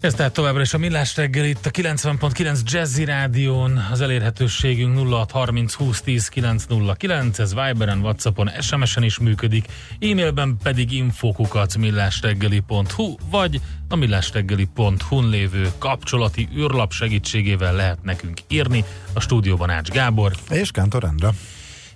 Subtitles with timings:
[0.00, 5.76] Ez tehát továbbra is a Millás reggel itt a 90.9 Jazzy Rádión, az elérhetőségünk 0630
[5.76, 9.66] 2010 909, ez Viberen, Whatsappon, SMS-en is működik,
[10.00, 18.84] e-mailben pedig infokukat millásreggeli.hu, vagy a millásreggeli.hu-n lévő kapcsolati űrlap segítségével lehet nekünk írni.
[19.12, 20.32] A stúdióban Ács Gábor.
[20.50, 21.30] És Kántor Endre.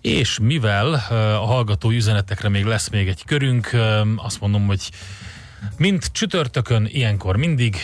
[0.00, 0.92] És mivel
[1.40, 3.76] a hallgató üzenetekre még lesz még egy körünk,
[4.16, 4.90] azt mondom, hogy
[5.78, 7.76] mint csütörtökön, ilyenkor mindig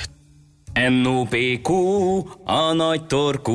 [1.02, 1.72] NOPQ,
[2.44, 3.54] a nagy torkú.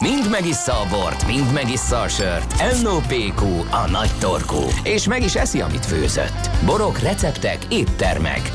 [0.00, 2.82] Mind megissza a bort, mind megissza a sört.
[2.82, 4.62] NOPQ, a nagy torkú.
[4.82, 6.50] És meg is eszi, amit főzött.
[6.64, 8.50] Borok, receptek, éttermek.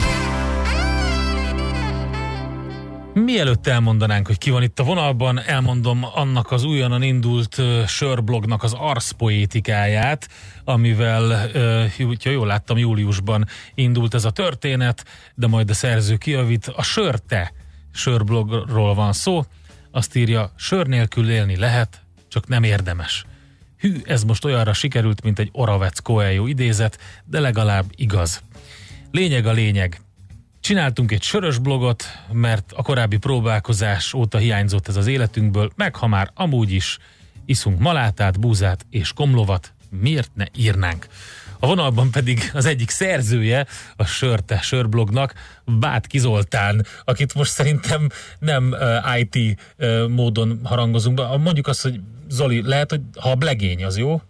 [3.13, 8.73] Mielőtt elmondanánk, hogy ki van itt a vonalban, elmondom annak az újonnan indult sörblognak az
[8.73, 10.27] arszpoétikáját,
[10.63, 11.49] amivel,
[11.99, 16.67] uh, ha jól láttam, júliusban indult ez a történet, de majd a szerző kijavít.
[16.67, 17.53] A Sörte
[17.93, 19.43] sörblogról van szó,
[19.91, 23.25] azt írja, sör nélkül élni lehet, csak nem érdemes.
[23.77, 28.43] Hű, ez most olyanra sikerült, mint egy Oravec Coelho idézet, de legalább igaz.
[29.11, 30.01] Lényeg a lényeg,
[30.61, 36.07] Csináltunk egy sörös blogot, mert a korábbi próbálkozás óta hiányzott ez az életünkből, meg ha
[36.07, 36.97] már amúgy is
[37.45, 41.07] iszunk malátát, búzát és komlovat, miért ne írnánk?
[41.59, 45.33] A vonalban pedig az egyik szerzője a Sörte sörblognak,
[45.65, 51.37] Bát Kizoltán, akit most szerintem nem uh, IT uh, módon harangozunk be.
[51.37, 54.21] Mondjuk azt, hogy Zoli, lehet, hogy ha a blegény az jó?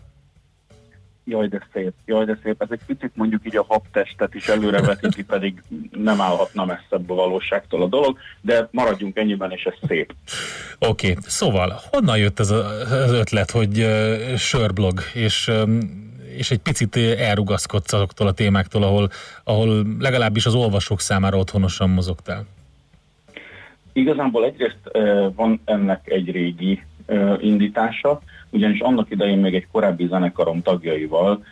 [1.24, 5.24] Jaj de szép, jaj de szép, ez egy picit mondjuk így a habtestet is előrevetíti,
[5.24, 10.14] pedig nem állhatna messzebb a valóságtól a dolog, de maradjunk ennyiben, és ez szép.
[10.80, 11.22] Oké, okay.
[11.22, 17.94] szóval honnan jött ez az ötlet, hogy uh, sörblog, és um, és egy picit elrugaszkodsz
[17.94, 19.10] azoktól a témáktól, ahol,
[19.44, 22.46] ahol legalábbis az olvasók számára otthonosan mozogtál?
[23.94, 26.84] Igazából egyrészt uh, van ennek egy régi
[27.40, 28.22] indítása,
[28.52, 31.44] ugyanis annak idején még egy korábbi zenekarom tagjaival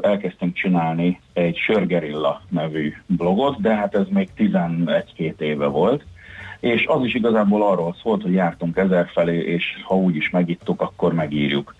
[0.00, 6.04] elkezdtünk csinálni egy Sörgerilla nevű blogot, de hát ez még 11-2 éve volt,
[6.60, 10.80] és az is igazából arról szólt, hogy jártunk ezer felé, és ha úgy is megittuk,
[10.80, 11.74] akkor megírjuk.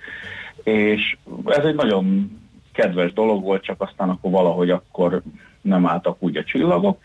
[0.62, 1.16] És
[1.46, 2.38] ez egy nagyon
[2.72, 5.22] kedves dolog volt, csak aztán akkor valahogy akkor
[5.60, 6.98] nem álltak úgy a csillagok,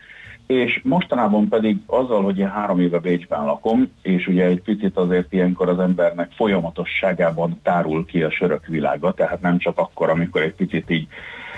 [0.46, 5.32] és mostanában pedig azzal, hogy én három éve Bécsben lakom, és ugye egy picit azért
[5.32, 10.54] ilyenkor az embernek folyamatosságában tárul ki a sörök világa, tehát nem csak akkor, amikor egy
[10.54, 11.06] picit így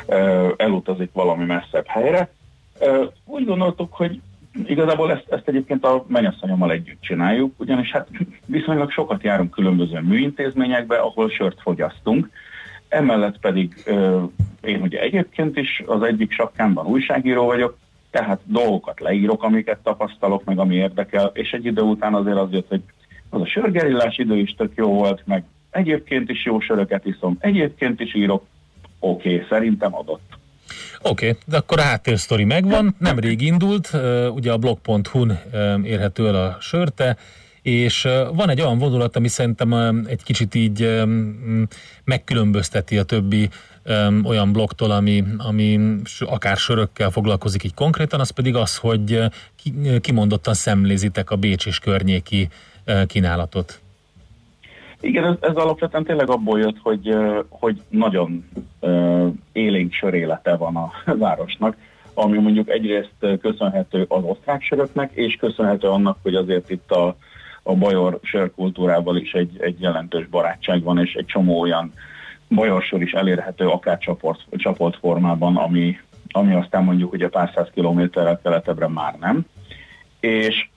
[0.07, 2.31] uh, elutazik valami messzebb helyre.
[2.81, 4.21] Uh, úgy gondoltuk, hogy
[4.65, 8.09] igazából ezt, ezt egyébként a mennyasszonyommal együtt csináljuk, ugyanis hát
[8.47, 12.31] viszonylag sokat járunk különböző műintézményekbe, ahol sört fogyasztunk,
[12.89, 14.23] emellett pedig uh,
[14.61, 17.77] én ugye egyébként is az egyik sapkámban újságíró vagyok,
[18.19, 22.69] tehát dolgokat leírok, amiket tapasztalok, meg ami érdekel, és egy idő után azért az jött,
[22.69, 22.83] hogy
[23.31, 28.01] az a sörgerillás idő is tök jó volt, meg egyébként is jó söröket iszom, egyébként
[28.01, 28.45] is írok,
[28.99, 30.37] oké, okay, szerintem adott.
[31.03, 33.91] Oké, okay, de akkor a háttérsztori megvan, nemrég indult,
[34.35, 35.39] ugye a blog.hu-n
[35.85, 37.17] érhető el a sörte,
[37.63, 39.73] és van egy olyan vonulat, ami szerintem
[40.07, 41.03] egy kicsit így
[42.05, 43.49] megkülönbözteti a többi
[44.25, 45.79] olyan blogtól, ami, ami
[46.21, 49.23] akár sörökkel foglalkozik így konkrétan, az pedig az, hogy
[49.63, 52.49] ki, kimondottan szemlézitek a Bécs és környéki
[53.07, 53.81] kínálatot.
[55.01, 57.17] Igen, ez, ez alapvetően tényleg abból jött, hogy,
[57.49, 58.49] hogy nagyon
[59.53, 60.91] élénk sörélete van a
[61.25, 61.77] városnak,
[62.15, 67.17] ami mondjuk egyrészt köszönhető az osztrák söröknek, és köszönhető annak, hogy azért itt a,
[67.69, 71.93] a bajor sörkultúrával is egy, egy jelentős barátság van, és egy csomó olyan
[72.49, 75.99] bajorsor is elérhető akár csoport, csoportformában, ami,
[76.31, 79.47] ami aztán mondjuk ugye pár száz kilométerrel keletebbre már nem.
[80.21, 80.69] És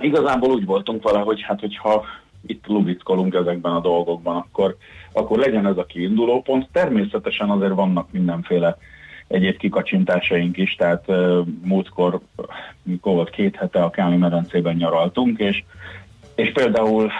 [0.00, 2.04] igazából úgy voltunk vele, hogy hát hogyha
[2.46, 4.76] itt lubickolunk ezekben a dolgokban, akkor,
[5.12, 6.68] akkor legyen ez a kiinduló pont.
[6.72, 8.76] Természetesen azért vannak mindenféle
[9.26, 11.06] egyéb kikacsintásaink is, tehát
[11.62, 12.20] múltkor,
[12.82, 15.64] mikor volt két hete a Káli medencében nyaraltunk, és,
[16.34, 17.10] és például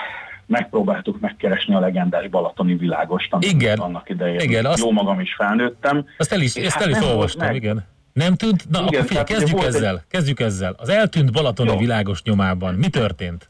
[0.46, 6.04] megpróbáltuk megkeresni a legendás balatoni világost, igen, annak idején igen, azt, jó magam is felnőttem.
[6.18, 7.54] Azt el is, ezt hát el is olvastam, meg.
[7.54, 7.84] igen.
[8.12, 8.70] Nem tűnt?
[8.70, 9.94] Na, Igen, akkor figyelj, kezdjük ezzel.
[9.94, 10.02] Egy...
[10.08, 10.74] Kezdjük ezzel.
[10.78, 11.78] Az eltűnt Balatoni Jó.
[11.78, 12.74] világos nyomában.
[12.74, 13.48] Mi történt?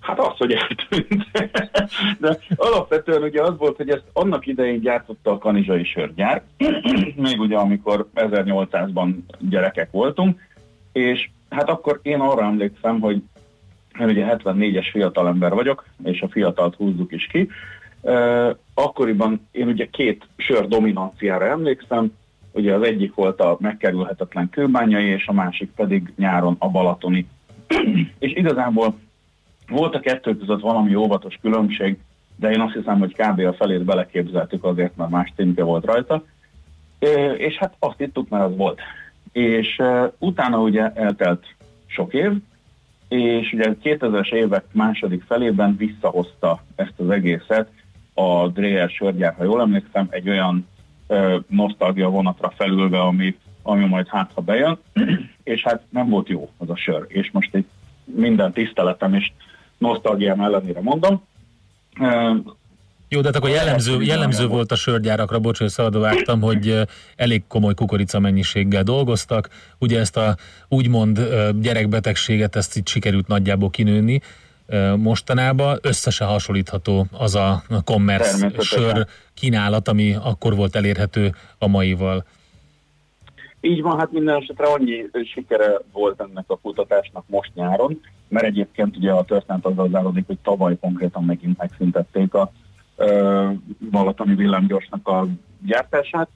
[0.00, 1.26] Hát az, hogy eltűnt.
[2.20, 6.42] De alapvetően ugye az volt, hogy ezt annak idején gyártotta a kanizsai sörgyár,
[7.16, 10.40] még ugye amikor 1800-ban gyerekek voltunk,
[10.92, 13.22] és hát akkor én arra emlékszem, hogy
[14.00, 17.48] én ugye 74-es fiatalember vagyok, és a fiatalt húzzuk is ki.
[18.74, 22.12] Akkoriban én ugye két sör dominanciára emlékszem,
[22.52, 27.26] ugye az egyik volt a megkerülhetetlen kőbányai, és a másik pedig nyáron a balatoni.
[28.18, 28.94] és igazából
[29.68, 31.98] volt a kettő között valami óvatos különbség,
[32.36, 33.40] de én azt hiszem, hogy kb.
[33.40, 36.24] a felét beleképzeltük azért, mert más címke volt rajta.
[37.36, 38.80] És hát azt hittük, mert az volt.
[39.32, 39.82] És
[40.18, 41.44] utána ugye eltelt
[41.86, 42.32] sok év,
[43.10, 47.68] és ugye 2000-es évek második felében visszahozta ezt az egészet
[48.14, 50.68] a Dreyer sörgyár, ha jól emlékszem, egy olyan
[51.06, 54.78] ö, nosztalgia vonatra felülve, ami, ami majd hát, ha bejön,
[55.42, 57.64] és hát nem volt jó az a sör, és most egy
[58.04, 59.32] minden tiszteletem és
[59.78, 61.22] nosztalgiám ellenére mondom.
[63.12, 66.80] Jó, de hát akkor jellemző, jellemző volt a sörgyárakra, bocs, hogy szabadvágtam, hogy
[67.16, 69.48] elég komoly kukorica mennyiséggel dolgoztak.
[69.78, 70.36] Ugye ezt a
[70.68, 71.20] úgymond
[71.60, 74.20] gyerekbetegséget, ezt itt sikerült nagyjából kinőni
[74.96, 75.78] mostanában.
[75.82, 82.24] Összesen hasonlítható az a commerce sör kínálat, ami akkor volt elérhető a maival.
[83.60, 88.96] Így van, hát minden esetre annyi sikere volt ennek a kutatásnak most nyáron, mert egyébként
[88.96, 92.52] ugye a történet azzal záródik, hogy tavaly konkrétan megint megszüntették a
[93.90, 95.26] Balatoni villámgyorsnak a
[95.66, 96.28] gyártását,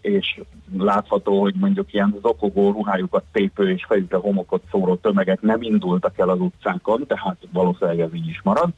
[0.00, 0.40] és
[0.78, 6.28] látható, hogy mondjuk ilyen zokogó ruhájukat tépő és fejükre homokot szóró tömegek nem indultak el
[6.28, 8.70] az utcánkon, tehát valószínűleg ez így is marad.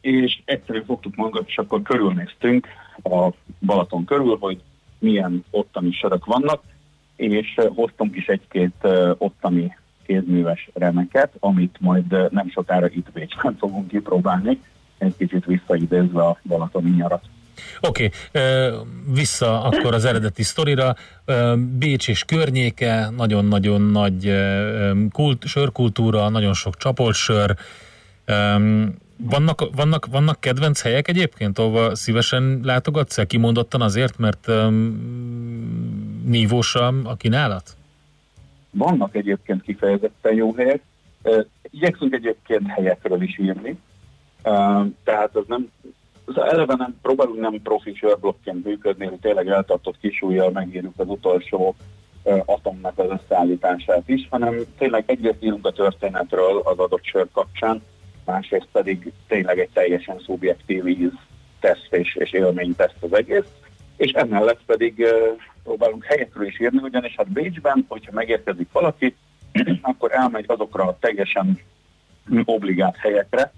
[0.00, 2.66] És egyszerűen fogtuk magunkat, és akkor körülnéztünk
[3.02, 3.28] a
[3.60, 4.62] Balaton körül, hogy
[4.98, 6.62] milyen ottani sörök vannak,
[7.16, 8.88] és hoztunk is egy-két
[9.18, 9.76] ottani
[10.06, 14.60] kézműves remeket, amit majd nem sokára itt Bécsben fogunk kipróbálni,
[14.98, 17.22] egy kicsit visszaidézve a Balatoni nyarat.
[17.80, 18.70] Oké, okay.
[19.14, 20.94] vissza akkor az eredeti sztorira.
[21.78, 24.32] Bécs és környéke, nagyon-nagyon nagy
[25.12, 27.56] kult, sörkultúra, nagyon sok csapolt sör.
[29.16, 37.06] Vannak, vannak, vannak kedvenc helyek egyébként, ahova szívesen látogatsz el kimondottan azért, mert um, nívósabb
[37.06, 37.76] a kínálat?
[38.70, 40.80] Vannak egyébként kifejezetten jó helyek.
[41.70, 43.78] Igyekszünk egyébként helyekről is írni,
[45.04, 45.70] tehát az nem,
[46.24, 51.74] az eleve nem, próbálunk nem profi sörblokként működni, hogy tényleg eltartott kisújjal megírjuk az utolsó
[52.44, 57.82] atomnak az összeállítását is, hanem tényleg egyrészt írunk a történetről az adott sör kapcsán,
[58.24, 61.12] másrészt pedig tényleg egy teljesen szubjektív íz
[61.60, 63.46] teszt és, és élményteszt az egész,
[63.96, 69.16] és emellett pedig uh, próbálunk helyekről is írni, ugyanis hát Bécsben, hogyha megérkezik valaki,
[69.82, 71.60] akkor elmegy azokra a teljesen
[72.44, 73.52] obligált helyekre,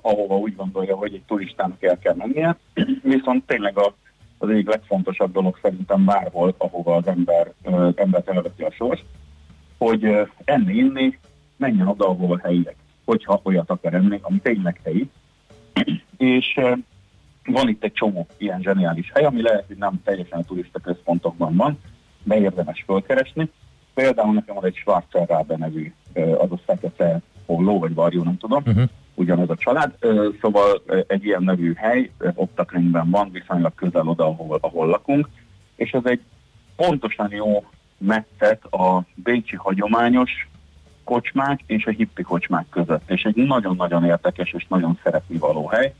[0.00, 2.56] ahova úgy gondolja, hogy egy turistának el kell mennie,
[3.02, 3.94] viszont tényleg a,
[4.38, 9.04] az egyik legfontosabb dolog szerintem bárhol, ahova az ember, uh, embert elveti a sors,
[9.78, 11.18] hogy uh, enni, inni,
[11.56, 12.76] menjen oda, ahol helyiek
[13.06, 15.10] hogyha olyat akar enni, ami tényleg helyi.
[16.16, 16.60] És
[17.44, 21.56] van itt egy csomó ilyen zseniális hely, ami lehet, hogy nem teljesen a turista központokban
[21.56, 21.78] van,
[22.22, 23.50] de érdemes fölkeresni.
[23.94, 28.62] Például nekem van egy Schwarzer Rabe nevű, az a fekete holló, vagy varjú, nem tudom,
[28.66, 28.88] uh-huh.
[29.16, 29.94] Ugyanaz a család.
[30.40, 35.28] Szóval egy ilyen nevű hely, Optakringben van, viszonylag közel oda, ahol, ahol lakunk,
[35.76, 36.20] és ez egy
[36.76, 37.64] pontosan jó
[37.98, 40.48] metszet a bécsi hagyományos
[41.04, 43.10] kocsmák és a hippi kocsmák között.
[43.10, 45.94] És egy nagyon-nagyon érdekes és nagyon szeretni való hely.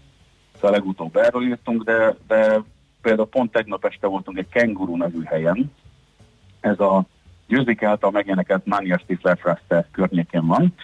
[0.55, 2.63] Szóval legutóbb erről írtunk, de, de
[3.03, 5.73] például pont tegnap este voltunk egy kenguru nevű helyen.
[6.61, 7.05] Ez a
[7.49, 10.75] Győzik által megjeleneket Mania Stifler környékén van,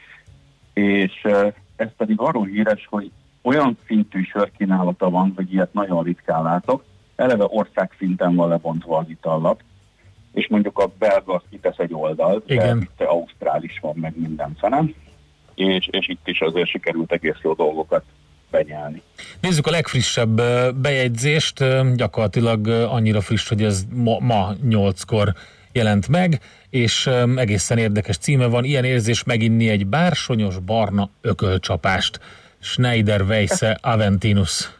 [0.72, 1.26] és
[1.76, 3.10] ez pedig arról híres, hogy
[3.42, 6.84] olyan szintű sörkínálata van, hogy ilyet nagyon ritkán látok,
[7.16, 9.60] eleve országszinten van lebontva az itallap,
[10.32, 12.78] és mondjuk a belga az kitesz egy oldalt, Igen.
[12.78, 14.94] de itt Ausztrál is van meg minden fenem,
[15.54, 18.04] és, és itt is azért sikerült egész jó dolgokat
[18.50, 19.02] benyelni.
[19.40, 20.42] Nézzük a legfrissebb
[20.74, 21.64] bejegyzést,
[21.94, 25.34] gyakorlatilag annyira friss, hogy ez ma, ma 8-kor
[25.72, 32.20] jelent meg, és egészen érdekes címe van, ilyen érzés meginni egy bársonyos barna ökölcsapást.
[32.58, 34.70] Schneider Weisse Aventinus.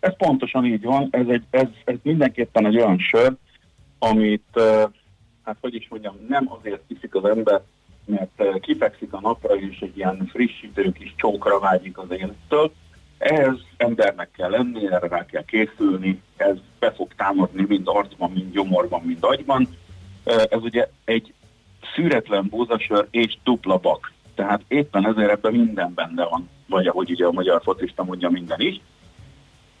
[0.00, 3.32] Ez pontosan így van, ez, egy, ez, ez mindenképpen egy olyan sör,
[3.98, 4.60] amit,
[5.44, 7.62] hát hogy is mondjam, nem azért iszik az ember,
[8.04, 12.72] mert kifekszik a napra, és egy ilyen frissítő kis csókra vágyik az élettől,
[13.20, 18.52] Ehhez embernek kell lenni, erre rá kell készülni, ez be fog támadni mind arcban, mind
[18.52, 19.68] gyomorban, mind agyban.
[20.24, 21.32] Ez ugye egy
[21.94, 24.12] szüretlen búzasör és dupla bak.
[24.34, 28.60] Tehát éppen ezért ebben minden benne van, vagy ahogy ugye a magyar focista mondja, minden
[28.60, 28.80] is.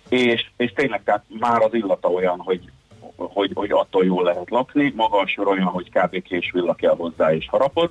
[0.08, 2.70] És, és tényleg tehát már az illata olyan, hogy,
[3.16, 6.22] hogy, hogy attól jól lehet lakni, maga a sor olyan, hogy kb.
[6.22, 7.90] késvilla kell hozzá és harapod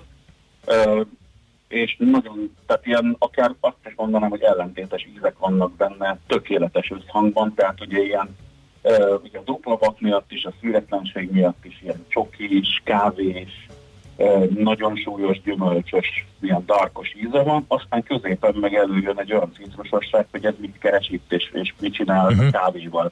[1.69, 7.53] és nagyon, tehát ilyen akár azt is mondanám, hogy ellentétes ízek vannak benne, tökéletes összhangban,
[7.53, 8.35] tehát ugye ilyen
[8.81, 13.67] uh, ugye a dupla vak miatt is, a szüretlenség miatt is ilyen csokis, kávés,
[14.15, 20.27] uh, nagyon súlyos, gyümölcsös, ilyen darkos íze van, aztán középen meg előjön egy olyan citrusosság,
[20.31, 22.39] hogy ez mit keres itt, és, és mit csinál uh-huh.
[22.39, 22.51] a mhm.
[22.51, 23.11] kávéval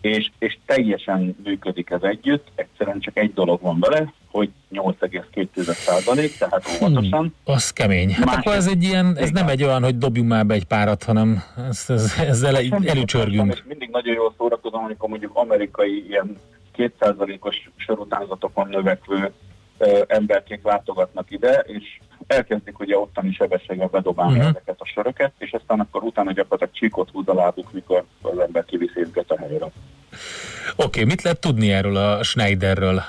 [0.00, 6.64] és, és teljesen működik ez együtt, egyszerűen csak egy dolog van vele, hogy 8,2% tehát
[6.82, 7.20] óvatosan.
[7.20, 8.12] Hmm, az kemény.
[8.12, 11.02] Hát akkor ez egy ilyen, ez nem egy olyan, hogy dobjunk már be egy párat,
[11.02, 13.62] hanem ez, ez, ezzel el, előcsörgünk.
[13.68, 16.36] Mindig nagyon jól szórakozom, amikor mondjuk amerikai ilyen
[16.76, 19.32] 2%-os sorutánzatokon növekvő
[19.78, 22.00] ö, emberkék látogatnak ide, és
[22.30, 24.50] elkezdik ugye ottani sebességgel bedobálni uh-huh.
[24.50, 28.64] ezeket a söröket, és aztán akkor utána gyakorlatilag csíkot húz a lábuk, mikor az ember
[28.64, 29.64] kiviszi őket a helyre.
[29.64, 29.72] Oké,
[30.76, 33.02] okay, mit lehet tudni erről a Schneiderről?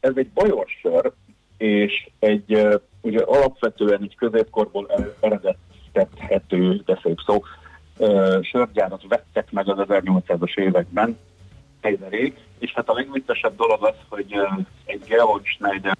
[0.00, 1.12] Ez egy bajos sör,
[1.56, 2.68] és egy
[3.00, 4.90] ugye alapvetően egy középkorból
[5.20, 7.42] eredettethető, de szép szó,
[8.42, 11.18] sörgyárat vettek meg az 1800-as években,
[11.78, 14.34] Schneiderék, és hát a legvittesebb dolog az, hogy
[14.84, 15.96] egy Georg Schneider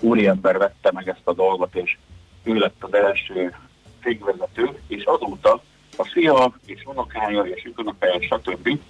[0.00, 1.96] úriember vette meg ezt a dolgot, és
[2.42, 3.54] ő lett az első
[4.02, 5.62] cégvezető, és azóta
[5.96, 8.80] a fia és unokája és unokája, stb.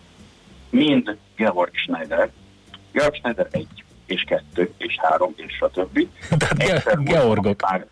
[0.70, 2.30] mind Georg Schneider.
[2.92, 6.08] Georg Schneider egy és kettő és három és stb.
[6.38, 7.56] Tehát Georgok.
[7.56, 7.86] Pár,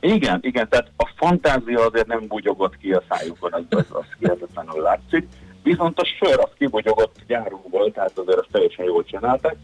[0.00, 4.82] igen, igen, tehát a fantázia azért nem bugyogott ki a szájukon, az, az, az kihetetlenül
[4.82, 5.28] látszik.
[5.62, 9.56] Viszont a sör az kibugyogott gyárunkból, tehát azért azt teljesen jól csinálták.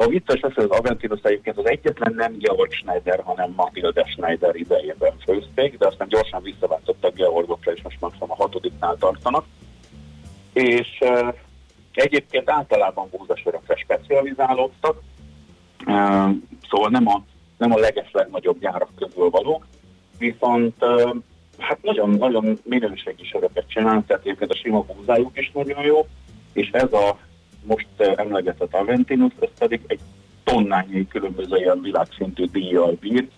[0.00, 5.12] A vicces hogy az Aventinus egyébként az egyetlen nem Georg Schneider, hanem Matilde Schneider idejében
[5.24, 9.44] főzték, de aztán gyorsan visszaváltottak Georgokra, és most már a hatodiknál tartanak.
[10.52, 11.34] És uh,
[11.92, 15.02] egyébként általában búzasörökre specializálódtak,
[15.86, 16.30] uh,
[16.70, 17.22] szóval nem a,
[17.56, 19.66] nem a leges legnagyobb gyárak közül valók,
[20.18, 21.14] viszont uh,
[21.58, 26.06] hát nagyon-nagyon minőségi söröket csinálnak, tehát egyébként a sima búzájuk is nagyon jó,
[26.52, 27.18] és ez a
[27.62, 30.00] most eh, emlegetett Aventinus, ez pedig egy
[30.44, 33.28] tonnányi különböző ilyen világszintű díjjal bír,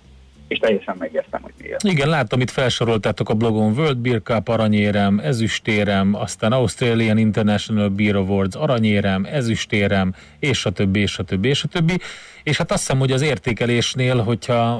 [0.48, 1.82] és teljesen megértem, hogy miért.
[1.82, 8.16] Igen, láttam, itt felsoroltátok a blogon World Beer Cup aranyérem, ezüstérem, aztán Australian International Beer
[8.16, 11.98] Awards aranyérem, ezüstérem, és a többi, és a többi, és a többi.
[12.42, 14.70] És hát azt hiszem, hogy az értékelésnél, hogyha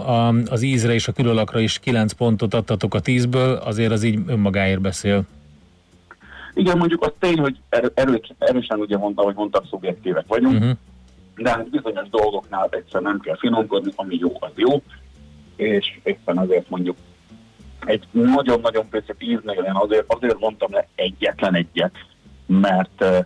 [0.50, 4.80] az ízre és a külölakra is 9 pontot adtatok a 10-ből, azért az így önmagáért
[4.80, 5.25] beszél.
[6.54, 10.76] Igen, mondjuk az tény, hogy erő, erősen ugye mondta, hogy mondtak, szubjektívek vagyunk, uh-huh.
[11.37, 14.82] de hát bizonyos dolgoknál egyszer nem kell finomkodni, ami jó, az jó,
[15.56, 16.97] és éppen azért mondjuk
[17.85, 21.94] egy nagyon-nagyon pici íznél én azért, azért mondtam le egyetlen egyet,
[22.47, 23.18] mert uh,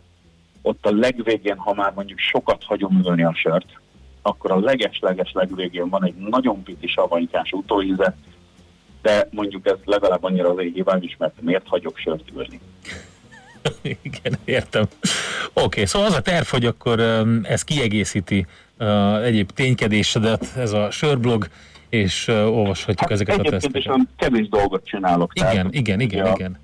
[0.63, 3.81] ott a legvégén, ha már mondjuk sokat hagyom ülni a sört,
[4.23, 8.17] akkor a leges-leges legvégén van egy nagyon pici savanykás utóíze,
[9.03, 12.61] de mondjuk ez legalább annyira az hívány is, mert miért hagyok sört ülni.
[14.03, 14.83] Igen, értem.
[15.53, 17.01] Oké, okay, szóval az a terv, hogy akkor
[17.43, 18.47] ez kiegészíti
[18.79, 21.49] uh, egyéb ténykedésedet, ez a sörblog,
[21.89, 23.77] és uh, olvashatjuk hát ezeket a teszteket.
[23.77, 25.33] Egyébként kevés dolgot csinálok.
[25.35, 26.59] Igen, tehát, igen, igen, igen.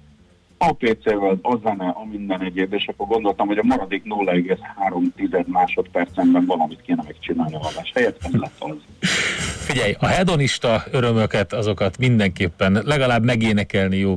[0.59, 6.44] A PC-vel, a zene, a minden egyéb, és akkor gondoltam, hogy a maradék 0,3 másodpercemben
[6.47, 8.76] valamit kéne megcsinálni a hallás helyett, ez lett az.
[9.66, 14.16] Figyelj, a hedonista örömöket, azokat mindenképpen legalább megénekelni jó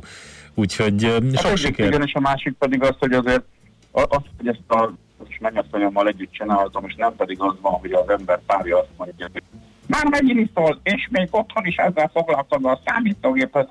[0.55, 0.99] Úgyhogy
[1.35, 1.87] sok a siker.
[1.87, 3.43] Igen, és a másik pedig az, hogy azért
[3.91, 4.93] az, hogy ezt a
[5.27, 9.29] és mennyasszonyommal együtt csináltam, és nem pedig az van, hogy az ember párja azt mondja,
[9.31, 9.43] hogy
[9.87, 13.67] már megint iszol, és még otthon is ezzel foglalkozol a számítógéphez,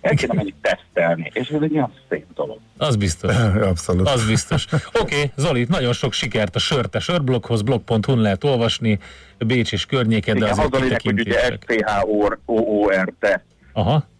[0.00, 2.58] el kéne menni tesztelni, és ez egy olyan szép dolog.
[2.76, 3.36] Az biztos.
[3.70, 4.08] Abszolút.
[4.08, 4.66] Az biztos.
[4.72, 8.98] Oké, okay, Zoli, nagyon sok sikert a sörte sörbloghoz, blog.hu lehet olvasni,
[9.38, 13.42] Bécs és környéken, de az a lényeg, hogy ugye STH-OORT.
[13.72, 14.10] Aha.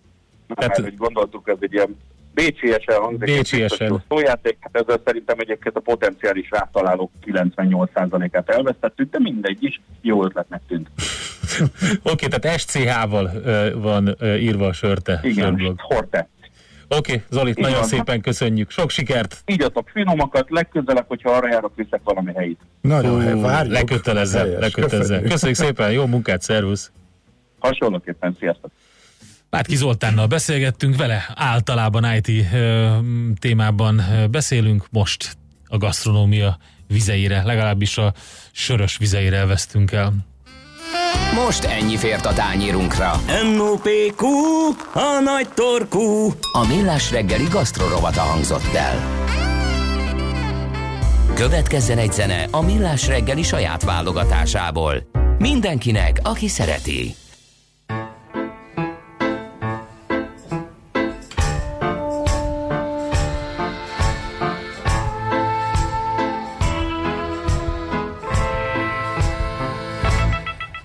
[0.54, 1.96] Tehát, hogy gondoltuk, ez egy ilyen
[2.34, 4.04] BCS-el hangzik, BCS-el.
[4.08, 10.60] szójáték, hát ezzel szerintem egyébként a potenciális rátalálók 98%-át elvesztettük, de mindegy is, jó ötletnek
[10.68, 10.88] tűnt.
[12.02, 15.20] Oké, okay, tehát SCH-val uh, van uh, írva a sörte.
[15.22, 16.28] Igen, Horte.
[16.88, 17.88] Oké, okay, Zolit, Így nagyon van.
[17.88, 18.70] szépen köszönjük.
[18.70, 19.42] Sok sikert!
[19.46, 22.60] Ígyatok finomakat, legközelebb, hogyha arra járok, viszek valami helyit.
[22.80, 23.72] Nagyon uh, várjuk.
[23.72, 25.22] Lekötelezem, lekötelezem.
[25.22, 26.92] Köszönjük szépen, jó munkát, szervusz!
[27.58, 28.70] Hasonlóképpen, sziasztok!
[29.52, 32.46] Bátki Zoltánnal beszélgettünk vele, általában IT
[33.38, 38.12] témában beszélünk, most a gasztronómia vizeire, legalábbis a
[38.52, 40.12] sörös vizeire elvesztünk el.
[41.34, 43.20] Most ennyi fért a tányírunkra.
[43.54, 44.26] M.O.P.Q.
[44.92, 46.34] A nagy torkú.
[46.52, 49.26] A millás reggeli gasztrorovata hangzott el.
[51.34, 54.94] Következzen egy zene a millás reggeli saját válogatásából.
[55.38, 57.14] Mindenkinek, aki szereti.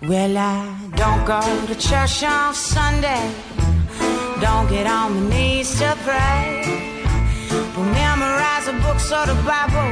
[0.07, 3.29] Well, I don't go to church on Sunday.
[4.39, 6.63] Don't get on my knees to pray.
[7.75, 9.91] Don't memorize the books or the Bible.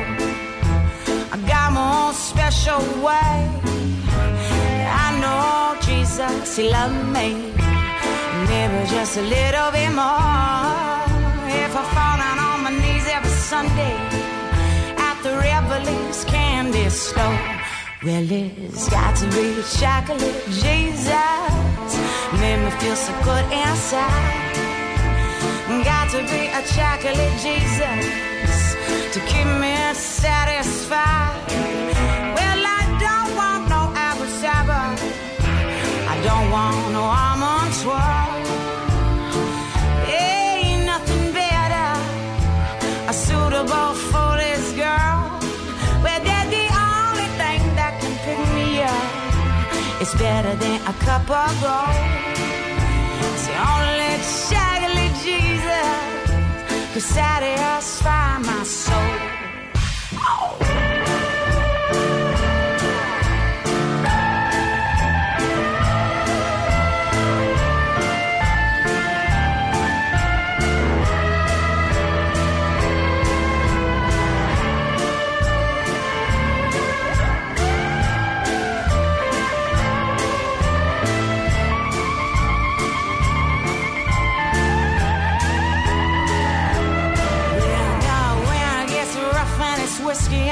[1.34, 3.36] I got my own special way.
[5.04, 7.52] I know Jesus, He loved me.
[8.48, 10.96] Maybe just a little bit more.
[11.60, 13.98] If I fall down on my knees every Sunday
[14.96, 17.65] at the Revelings candy store.
[18.04, 21.10] Well, it's got to be chocolate Jesus.
[22.40, 24.56] Made me feel so good inside.
[25.86, 28.76] Got to be a chocolate Jesus
[29.14, 31.42] to keep me satisfied.
[32.36, 34.88] Well, I don't want no apple cider.
[36.10, 38.35] I don't want no almond swirl.
[50.08, 51.98] It's better than a cup of gold.
[53.34, 54.14] It's the only
[54.46, 59.18] chocolate Jesus could satisfy my soul.
[60.14, 60.65] Now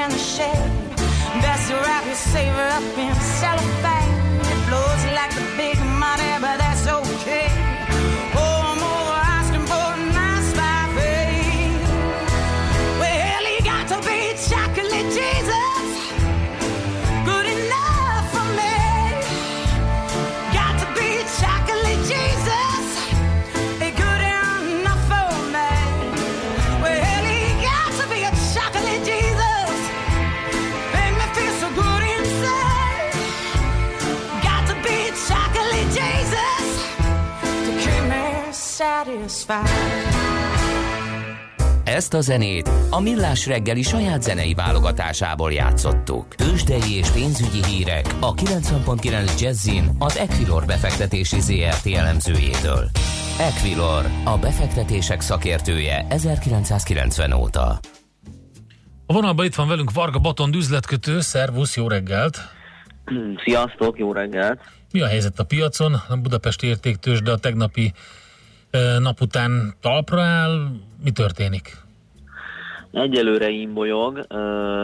[0.03, 0.95] in the shade,
[1.41, 3.92] best wrap your saver up in cellophane.
[39.43, 40.21] Satisfied.
[41.84, 46.36] Ezt a zenét a Millás reggeli saját zenei válogatásából játszottuk.
[46.36, 52.89] Tőzsdei és pénzügyi hírek a 90.9 Jazzin az Equilor befektetési ZRT elemzőjétől.
[53.39, 57.79] Equilor, a befektetések szakértője 1990 óta.
[59.06, 62.38] A vonalban itt van velünk Varga Baton üzletkötő, szervusz, jó reggelt!
[63.45, 64.62] Sziasztok, jó reggelt!
[64.91, 65.93] Mi a helyzet a piacon?
[66.10, 67.93] A Budapesti értéktős, de a tegnapi
[68.99, 70.67] nap után talpra áll.
[71.03, 71.81] Mi történik?
[72.91, 74.27] Egyelőre imbolyog,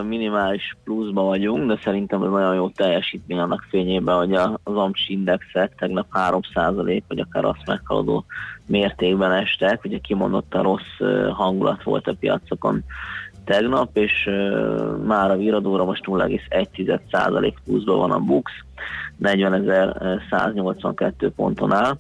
[0.07, 5.75] minimális pluszba vagyunk, de szerintem ez nagyon jó teljesítmény annak fényében, hogy az AMS indexek
[5.75, 8.25] tegnap 3% vagy akár azt meghaladó
[8.67, 9.83] mértékben estek.
[9.83, 10.97] Ugye kimondottan rossz
[11.31, 12.83] hangulat volt a piacokon
[13.45, 14.29] tegnap, és
[15.05, 18.51] már a viradóra most 0,1% pluszban van a BUX,
[19.23, 21.97] 40.182 ponton áll.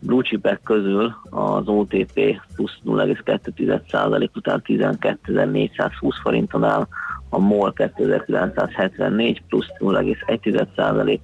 [0.00, 5.90] Blue chipek közül az OTP plusz 0,2% után 12.420
[6.22, 6.86] forinton áll,
[7.28, 11.18] a MOL 2974 plusz 0,1%,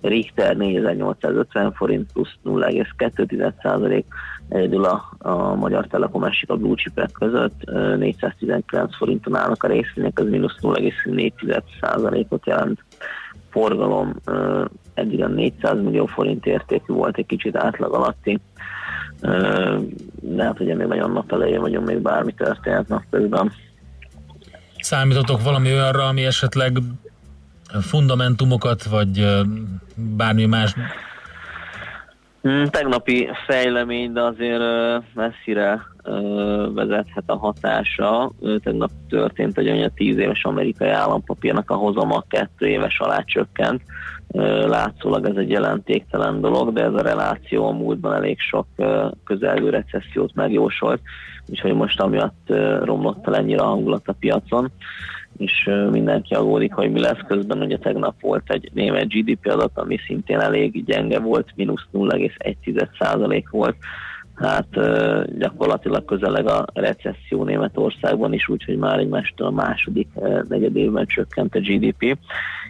[0.00, 4.04] Richter 4850 forint plusz 0,2%,
[4.48, 9.66] egyedül a, a Magyar Telekom esik a blue chipek között, ö, 419 forinton állnak a
[9.66, 12.84] részvények, az mínusz 0,4%-ot jelent.
[13.50, 14.14] Forgalom
[14.94, 18.40] eddig a 400 millió forint értékű volt, egy kicsit átlag alatti,
[20.20, 23.52] de hát ugye még nagyon nap elején vagyunk, még bármi történhet napközben.
[24.78, 26.78] Számítotok valami olyanra, ami esetleg
[27.80, 29.26] fundamentumokat, vagy
[29.94, 30.74] bármi más
[32.70, 34.62] tegnapi fejlemény, de azért
[35.14, 35.80] messzire
[36.74, 38.32] vezethet a hatása.
[38.62, 43.82] Tegnap történt, hogy a 10 éves amerikai állampapírnak a hozama kettő éves alá csökkent,
[44.66, 48.66] látszólag ez egy jelentéktelen dolog, de ez a reláció a múltban elég sok
[49.24, 51.00] közelgő recessziót megjósolt,
[51.46, 54.70] úgyhogy most amiatt romlott el ennyire a hangulat a piacon,
[55.36, 57.62] és mindenki aggódik, hogy mi lesz közben.
[57.62, 63.76] Ugye tegnap volt egy német GDP adat, ami szintén elég gyenge volt, mínusz 0,1% volt,
[64.34, 64.68] hát
[65.38, 70.08] gyakorlatilag közeleg a recesszió Németországban is, úgyhogy már egymástól a második
[70.48, 72.18] negyed évben csökkent a GDP.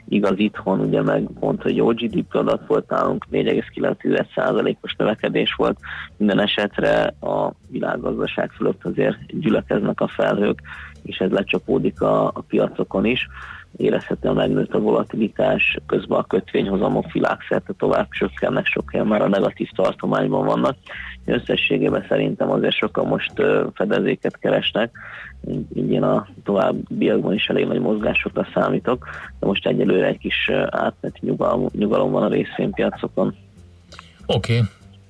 [0.09, 5.79] Igaz, itthon ugye meg pont, hogy jó GDP adat volt nálunk, 4,9%-os növekedés volt.
[6.16, 10.62] Minden esetre a világgazdaság fölött azért gyülekeznek a felhők,
[11.09, 13.27] és ez lecsapódik a, a piacokon is
[13.77, 19.68] érezhetően megnőtt a volatilitás, közben a kötvényhozamok világszerte tovább csökkennek, sok helyen már a negatív
[19.75, 20.77] tartományban vannak.
[21.25, 23.33] Összességében szerintem azért sokan most
[23.75, 24.90] fedezéket keresnek,
[25.75, 29.09] így én a továbbiakban is elég nagy mozgásokra számítok,
[29.40, 33.35] de most egyelőre egy kis átmeneti nyugalom, nyugalom van a részvénypiacokon.
[34.27, 34.68] Oké, okay.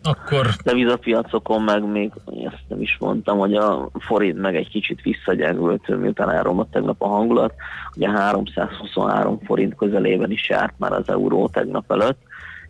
[0.08, 0.46] Akkor...
[0.64, 2.12] Devizapiacokon meg még,
[2.44, 7.08] ezt nem is mondtam, hogy a forint meg egy kicsit visszagyengült, miután elromlott tegnap a
[7.08, 7.54] hangulat.
[7.96, 12.18] Ugye 323 forint közelében is járt már az euró tegnap előtt,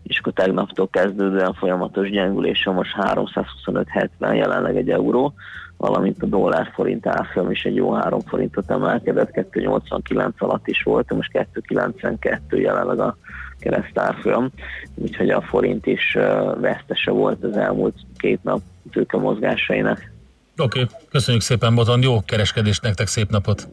[0.03, 5.35] és akkor tegnaptól kezdődően folyamatos gyengülése most 325-70 jelenleg egy euró,
[5.77, 11.15] valamint a dollár forint árfolyam is egy jó 3 forintot emelkedett, 289 alatt is volt,
[11.15, 13.17] most 292 jelenleg a
[13.61, 14.51] keresztárfolyam,
[14.95, 16.17] úgyhogy a forint is
[16.61, 18.61] vesztese volt az elmúlt két nap
[18.93, 20.11] tőke mozgásainak.
[20.57, 20.97] Oké, okay.
[21.11, 23.69] köszönjük szépen Boton, jó kereskedést nektek, szép napot!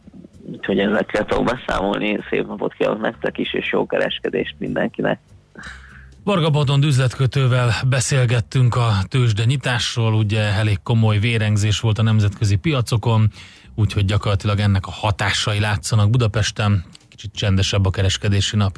[0.52, 5.20] Úgyhogy ezekkel tudok beszámolni, szép napot kívánok nektek is, és jó kereskedést mindenkinek!
[6.26, 13.28] Varga Botond üzletkötővel beszélgettünk a tőzsde nyitásról, ugye elég komoly vérengzés volt a nemzetközi piacokon,
[13.76, 18.78] úgyhogy gyakorlatilag ennek a hatásai látszanak Budapesten, kicsit csendesebb a kereskedési nap.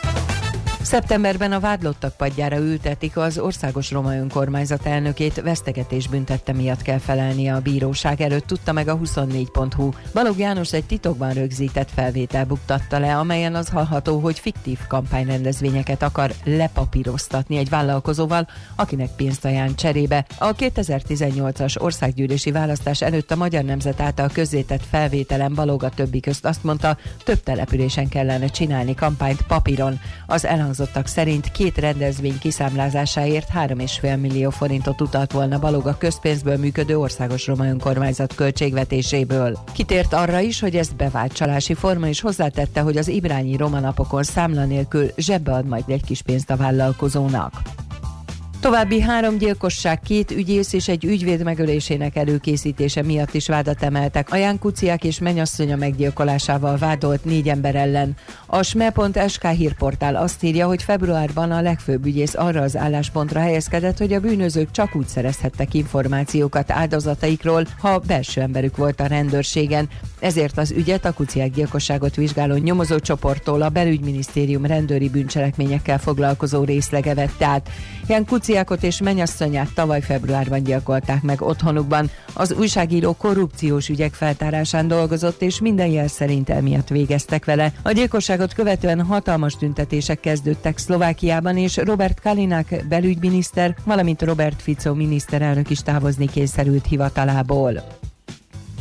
[0.91, 7.53] Szeptemberben a vádlottak padjára ültetik az országos roma önkormányzat elnökét, vesztegetés büntette miatt kell felelnie
[7.53, 9.89] a bíróság előtt, tudta meg a 24.hu.
[10.13, 16.31] Balog János egy titokban rögzített felvétel buktatta le, amelyen az hallható, hogy fiktív kampányrendezvényeket akar
[16.43, 20.25] lepapíroztatni egy vállalkozóval, akinek pénzt ajánl cserébe.
[20.39, 26.45] A 2018-as országgyűlési választás előtt a Magyar Nemzet által közzétett felvételen Balog a többi közt
[26.45, 29.99] azt mondta, több településen kellene csinálni kampányt papíron.
[30.27, 36.57] Az elhangzott elhangzottak szerint két rendezvény kiszámlázásáért 3,5 millió forintot utalt volna Balog a közpénzből
[36.57, 39.57] működő országos roma önkormányzat költségvetéséből.
[39.73, 44.23] Kitért arra is, hogy ez bevált csalási forma, és hozzátette, hogy az Ibrányi roma napokon
[44.23, 47.61] számla nélkül zsebbe ad majd egy kis pénzt a vállalkozónak.
[48.61, 54.35] További három gyilkosság, két ügyész és egy ügyvéd megölésének előkészítése miatt is vádat emeltek a
[54.35, 58.15] Jánkuciák és menyasszonya meggyilkolásával vádolt négy ember ellen.
[58.45, 64.13] A sme.sk hírportál azt írja, hogy februárban a legfőbb ügyész arra az álláspontra helyezkedett, hogy
[64.13, 69.89] a bűnözők csak úgy szerezhettek információkat áldozataikról, ha belső emberük volt a rendőrségen.
[70.19, 77.45] Ezért az ügyet a kuciák gyilkosságot vizsgáló nyomozócsoporttól a belügyminisztérium rendőri bűncselekményekkel foglalkozó részlege vette
[77.45, 77.69] át.
[78.07, 82.09] Jan Kuciákot és menyasszonyát tavaly februárban gyilkolták meg otthonukban.
[82.33, 87.73] Az újságíró korrupciós ügyek feltárásán dolgozott, és minden jel szerint emiatt végeztek vele.
[87.81, 95.69] A gyilkosságot követően hatalmas tüntetések kezdődtek Szlovákiában, és Robert Kalinák belügyminiszter, valamint Robert Fico miniszterelnök
[95.69, 97.83] is távozni kényszerült hivatalából.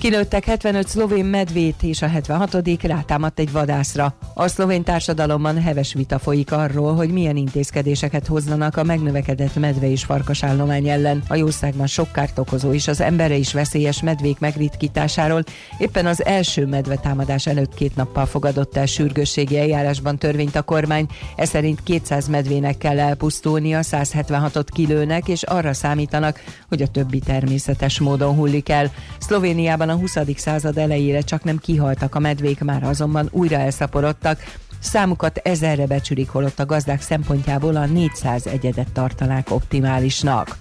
[0.01, 4.15] Kilőttek 75 szlovén medvét, és a 76 rátámadt egy vadászra.
[4.35, 10.05] A szlovén társadalomban heves vita folyik arról, hogy milyen intézkedéseket hozzanak a megnövekedett medve és
[10.05, 11.23] farkasállomány ellen.
[11.29, 15.43] A jószágban sok kárt okozó és az embere is veszélyes medvék megritkításáról
[15.79, 21.07] éppen az első medve támadás előtt két nappal fogadott el sürgősségi eljárásban törvényt a kormány.
[21.37, 27.99] Ez szerint 200 medvének kell elpusztulnia, 176-ot kilőnek, és arra számítanak, hogy a többi természetes
[27.99, 28.93] módon hullik el.
[29.19, 30.16] Szlovéniában a 20.
[30.37, 34.44] század elejére csak nem kihaltak a medvék, már azonban újra elszaporodtak.
[34.81, 40.59] Számukat ezerre becsülik, holott a gazdák szempontjából a 400 egyedet tartanák optimálisnak.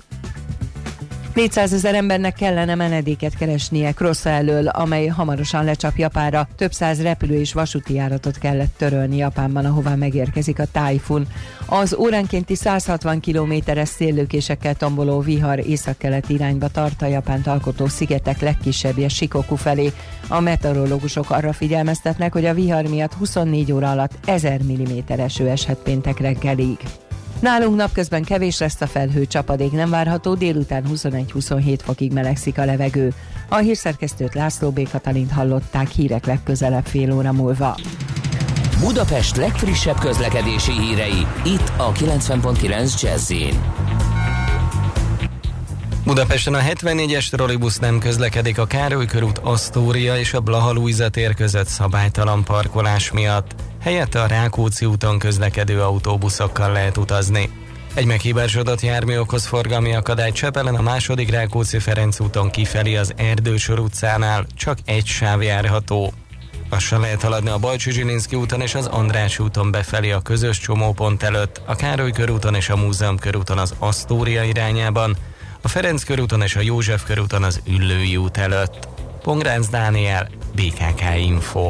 [1.40, 6.48] 400 ezer embernek kellene menedéket keresnie Krossa elől, amely hamarosan lecsap Japánra.
[6.56, 11.28] Több száz repülő és vasúti járatot kellett törölni Japánban, ahová megérkezik a tájfun.
[11.66, 19.10] Az óránkénti 160 kilométeres széllőkésekkel tomboló vihar északkelet irányba tart a Japánt alkotó szigetek legkisebbje
[19.10, 19.92] Shikoku felé.
[20.28, 25.78] A meteorológusok arra figyelmeztetnek, hogy a vihar miatt 24 óra alatt 1000 mm eső eshet
[25.78, 26.78] péntek reggelig.
[27.40, 33.14] Nálunk napközben kevés lesz a felhő, csapadék nem várható, délután 21-27 fokig melegszik a levegő.
[33.50, 34.90] A hírszerkesztőt László B.
[34.90, 37.78] Katalint hallották hírek legközelebb fél óra múlva.
[38.80, 43.34] Budapest legfrissebb közlekedési hírei, itt a 90.9 jazz
[46.06, 51.34] Budapesten a 74-es trollibusz nem közlekedik a Károly körút Asztória és a Blaha Lujza tér
[51.34, 53.69] között szabálytalan parkolás miatt.
[53.82, 57.50] Helyette a Rákóczi úton közlekedő autóbuszokkal lehet utazni.
[57.94, 63.80] Egy meghibásodott jármű okoz forgalmi akadály Csepelen a második Rákóczi Ferenc úton kifelé az Erdősor
[63.80, 66.14] utcánál csak egy sáv járható.
[66.70, 71.24] Lassan lehet haladni a Bajcsi Zsilinszki úton és az András úton befelé a közös csomópont
[71.24, 75.18] előtt, a Károly körúton és a Múzeum körúton az Asztória irányában,
[75.62, 78.88] a Ferenc körúton és a József körúton az Üllői út előtt.
[79.22, 81.70] Pongránc Dániel, BKK Info.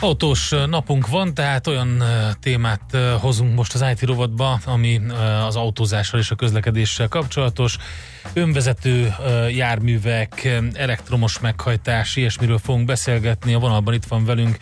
[0.00, 2.02] Autós napunk van, tehát olyan
[2.40, 5.00] témát hozunk most az IT rovatba, ami
[5.46, 7.76] az autózással és a közlekedéssel kapcsolatos.
[8.32, 9.14] Önvezető
[9.50, 13.54] járművek, elektromos meghajtás, ilyesmiről fogunk beszélgetni.
[13.54, 14.56] A vonalban itt van velünk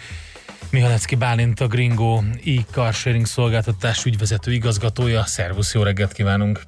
[0.70, 5.24] Mihalecki Bálint, a Gringo e-car sharing szolgáltatás ügyvezető igazgatója.
[5.24, 6.60] Szervusz, jó reggelt kívánunk!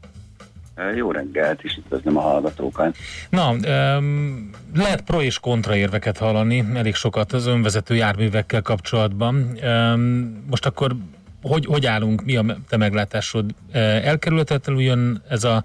[0.94, 2.96] Jó reggelt, és üdvözlöm a hallgatókat.
[3.30, 3.50] Na,
[3.96, 9.58] um, lehet pro és kontra érveket hallani, elég sokat az önvezető járművekkel kapcsolatban.
[9.62, 10.96] Um, most akkor
[11.42, 13.54] hogy, hogy állunk, mi a te meglátásod?
[13.72, 15.64] Elkerülhetetlenül jön ez a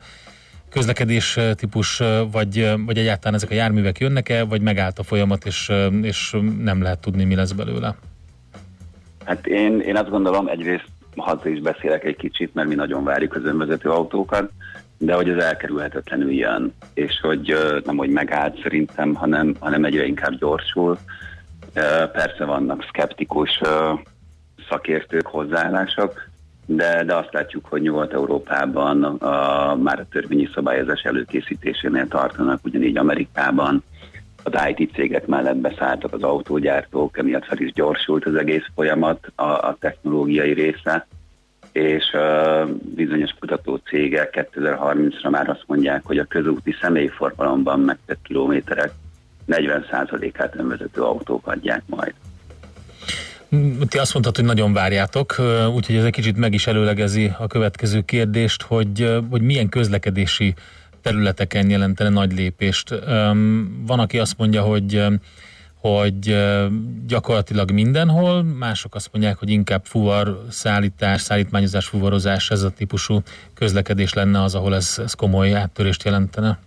[0.70, 5.72] közlekedés típus, vagy, vagy egyáltalán ezek a járművek jönnek-e, vagy megállt a folyamat, és,
[6.02, 7.96] és nem lehet tudni, mi lesz belőle?
[9.26, 13.36] Hát én, én azt gondolom, egyrészt haza is beszélek egy kicsit, mert mi nagyon várjuk
[13.36, 14.52] az önvezető autókat,
[14.98, 20.38] de hogy ez elkerülhetetlenül jön, és hogy nem hogy megállt szerintem, hanem, hanem egyre inkább
[20.38, 20.98] gyorsul.
[22.12, 23.62] Persze vannak szkeptikus
[24.70, 26.30] szakértők, hozzáállások,
[26.66, 33.84] de, de azt látjuk, hogy Nyugat-Európában a, már a törvényi szabályozás előkészítésénél tartanak, ugyanígy Amerikában
[34.44, 39.44] az IT cégek mellett beszálltak az autógyártók, emiatt fel is gyorsult az egész folyamat, a,
[39.44, 41.08] a technológiai része,
[41.74, 48.92] és uh, bizonyos kutató cégek 2030-ra már azt mondják, hogy a közúti személyforgalomban megtett kilométerek
[49.48, 52.14] 40%-át önvezető autók adják majd.
[53.88, 55.36] Ti azt mondtad, hogy nagyon várjátok,
[55.74, 60.54] úgyhogy ez egy kicsit meg is előlegezi a következő kérdést, hogy, hogy milyen közlekedési
[61.02, 62.90] területeken jelentene nagy lépést.
[63.86, 65.06] Van, aki azt mondja, hogy
[65.84, 66.36] hogy
[67.08, 73.20] gyakorlatilag mindenhol, mások azt mondják, hogy inkább fuvar, szállítás, szállítmányozás, fuvarozás, ez a típusú
[73.54, 76.60] közlekedés lenne az, ahol ez, ez komoly áttörést jelentene.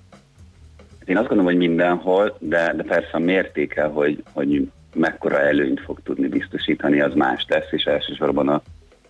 [1.05, 6.01] Én azt gondolom, hogy mindenhol, de, de persze a mértéke, hogy, hogy mekkora előnyt fog
[6.05, 8.63] tudni biztosítani, az más lesz, és elsősorban a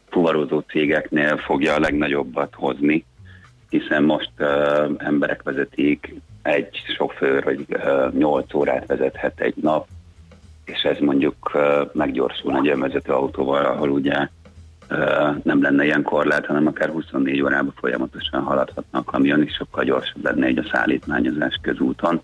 [0.09, 3.05] fuvarozó cégeknél fogja a legnagyobbat hozni,
[3.69, 4.49] hiszen most uh,
[4.99, 9.87] emberek vezetik, egy sofőr, vagy uh, 8 órát vezethet egy nap,
[10.67, 11.59] és ez mondjuk
[11.93, 14.29] meggyorsul egy önvezető autóval, ahol ugye
[15.43, 20.25] nem lenne ilyen korlát, hanem akár 24 órában folyamatosan haladhatna a kamion, és sokkal gyorsabb
[20.25, 22.21] lenne egy a szállítmányozás közúton.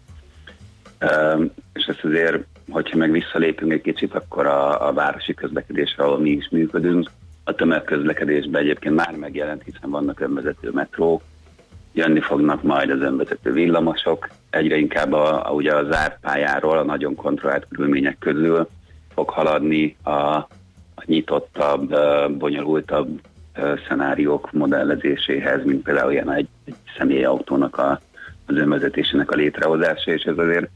[1.72, 6.30] És ezt azért hogyha meg visszalépünk egy kicsit, akkor a, a városi közlekedésre, ahol mi
[6.30, 7.10] is működünk,
[7.44, 11.22] a tömegközlekedésben egyébként már megjelent, hiszen vannak önvezető metrók,
[11.92, 16.84] jönni fognak majd az önvezető villamosok, egyre inkább a, a, ugye a zárt pályáról, a
[16.84, 18.68] nagyon kontrollált körülmények közül
[19.14, 20.10] fog haladni a,
[20.94, 21.94] a nyitottabb,
[22.38, 23.20] bonyolultabb
[23.88, 28.00] szenáriók modellezéséhez, mint például ilyen egy, egy személyautónak a,
[28.46, 30.70] az önvezetésének a létrehozása, és ez azért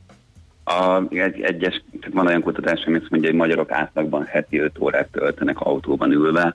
[0.64, 4.78] a, egy, egyes, tehát van olyan kutatás, ami azt mondja, hogy magyarok átlagban heti 5
[4.78, 6.54] órát töltenek autóban ülve,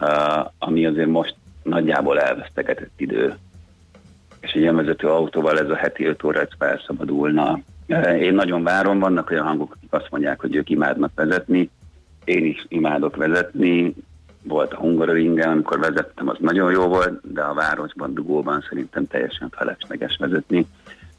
[0.00, 3.34] uh, ami azért most nagyjából elvesztegetett idő.
[4.40, 7.60] És egy vezető autóval ez a heti 5 órát felszabadulna.
[7.88, 11.70] Uh, én nagyon várom, vannak olyan hangok, akik azt mondják, hogy ők imádnak vezetni.
[12.24, 13.94] Én is imádok vezetni.
[14.42, 19.48] Volt a Hungaroringen, amikor vezettem, az nagyon jó volt, de a városban, dugóban szerintem teljesen
[19.50, 20.66] felesleges vezetni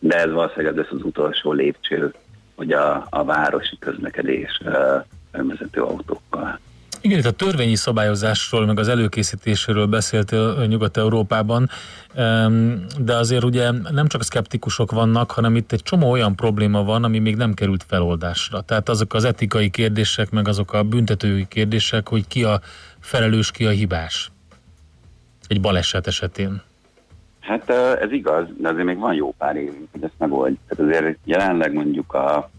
[0.03, 2.13] de ez valószínűleg ez az utolsó lépcső,
[2.55, 4.62] hogy a, a városi közlekedés
[5.31, 6.60] önvezető autókkal.
[7.03, 11.69] Igen, itt a törvényi szabályozásról, meg az előkészítéséről beszéltél Nyugat-Európában,
[12.99, 17.19] de azért ugye nem csak szkeptikusok vannak, hanem itt egy csomó olyan probléma van, ami
[17.19, 18.61] még nem került feloldásra.
[18.61, 22.59] Tehát azok az etikai kérdések, meg azok a büntetői kérdések, hogy ki a
[22.99, 24.32] felelős, ki a hibás
[25.47, 26.61] egy baleset esetén.
[27.39, 27.69] Hát
[28.01, 30.59] ez igaz, de azért még van jó pár évünk, hogy ezt megoldjuk.
[30.67, 32.49] Tehát azért jelenleg mondjuk a,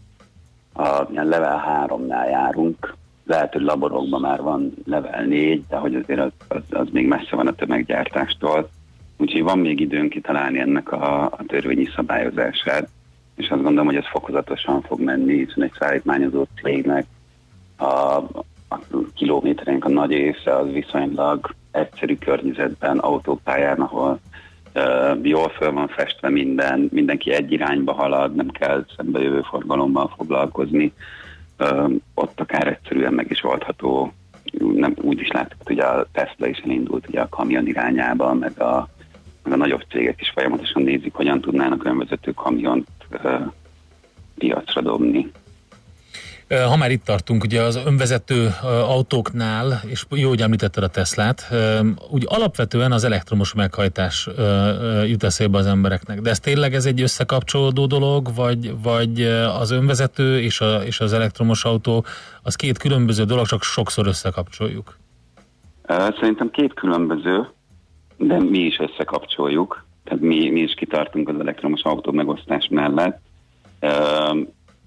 [0.73, 2.95] a ilyen level 3-nál járunk,
[3.27, 7.37] lehet, hogy laborokban már van level 4, de hogy azért az, az, az még messze
[7.37, 8.69] van a tömeggyártástól.
[9.17, 12.89] Úgyhogy van még időnk kitalálni ennek a, a törvényi szabályozását,
[13.37, 17.07] és azt gondolom, hogy ez fokozatosan fog menni, hiszen egy szállítmányozó cégnek
[17.77, 18.17] a,
[18.69, 18.81] a
[19.15, 24.21] kilométerénk a nagy része az viszonylag egyszerű környezetben, autópályán, ahol
[25.23, 30.93] jól föl van festve minden, mindenki egy irányba halad, nem kell szembejövő forgalommal foglalkozni.
[32.15, 34.13] Ott akár egyszerűen meg is oldható.
[34.75, 38.89] Nem, úgy is láttuk, hogy a Tesla is elindult ugye a kamion irányába, meg a,
[39.43, 42.89] meg a nagyobb cégek is folyamatosan nézik, hogyan tudnának önvezető kamiont
[44.35, 45.31] piacra dobni.
[46.53, 51.49] Ha már itt tartunk, ugye az önvezető autóknál, és jó, hogy említetted a Teslát,
[52.11, 54.29] úgy alapvetően az elektromos meghajtás
[55.07, 56.21] jut eszébe az embereknek.
[56.21, 59.23] De ez tényleg ez egy összekapcsolódó dolog, vagy, vagy
[59.61, 62.05] az önvezető és, a, és az elektromos autó
[62.43, 64.97] az két különböző dolog, csak sokszor összekapcsoljuk?
[66.21, 67.49] Szerintem két különböző,
[68.17, 69.85] de mi is összekapcsoljuk.
[70.05, 73.21] Tehát mi, mi is kitartunk az elektromos autó megosztás mellett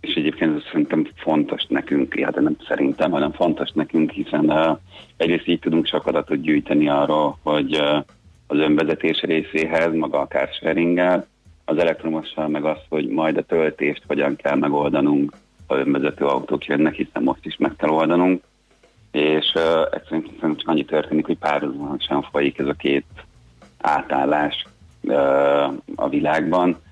[0.06, 4.78] és egyébként ez szerintem fontos nekünk, ja, de nem szerintem, hanem fontos nekünk, hiszen uh,
[5.18, 8.03] egyrészt így tudunk sok adatot gyűjteni arról, hogy uh,
[8.47, 11.28] az önvezetés részéhez, maga a carsharinggel,
[11.66, 15.34] az elektromossal meg az, hogy majd a töltést hogyan kell megoldanunk,
[15.68, 18.43] ha önvezető autók jönnek, hiszen most is meg kell oldanunk,
[19.12, 23.06] és uh, egyszerűen csak annyi történik, hogy párhuzamosan folyik ez a két
[23.82, 24.66] átállás
[25.01, 26.84] uh, a világban,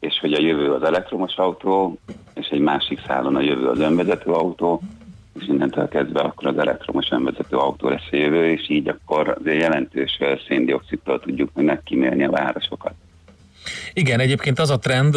[0.00, 1.98] és hogy a jövő az elektromos autó,
[2.40, 4.82] és egy másik szálon a jövő az önvezető autó,
[5.40, 9.60] és innentől kezdve akkor az elektromos önvezető autó lesz a jövő, és így akkor azért
[9.60, 10.18] jelentős
[10.48, 12.92] széndiokszidtól tudjuk meg kimélni a városokat.
[13.92, 15.16] Igen, egyébként az a trend,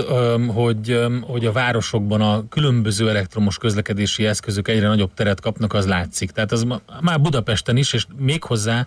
[0.53, 6.31] hogy, hogy a városokban a különböző elektromos közlekedési eszközök egyre nagyobb teret kapnak, az látszik.
[6.31, 6.65] Tehát az
[7.01, 8.85] már Budapesten is, és méghozzá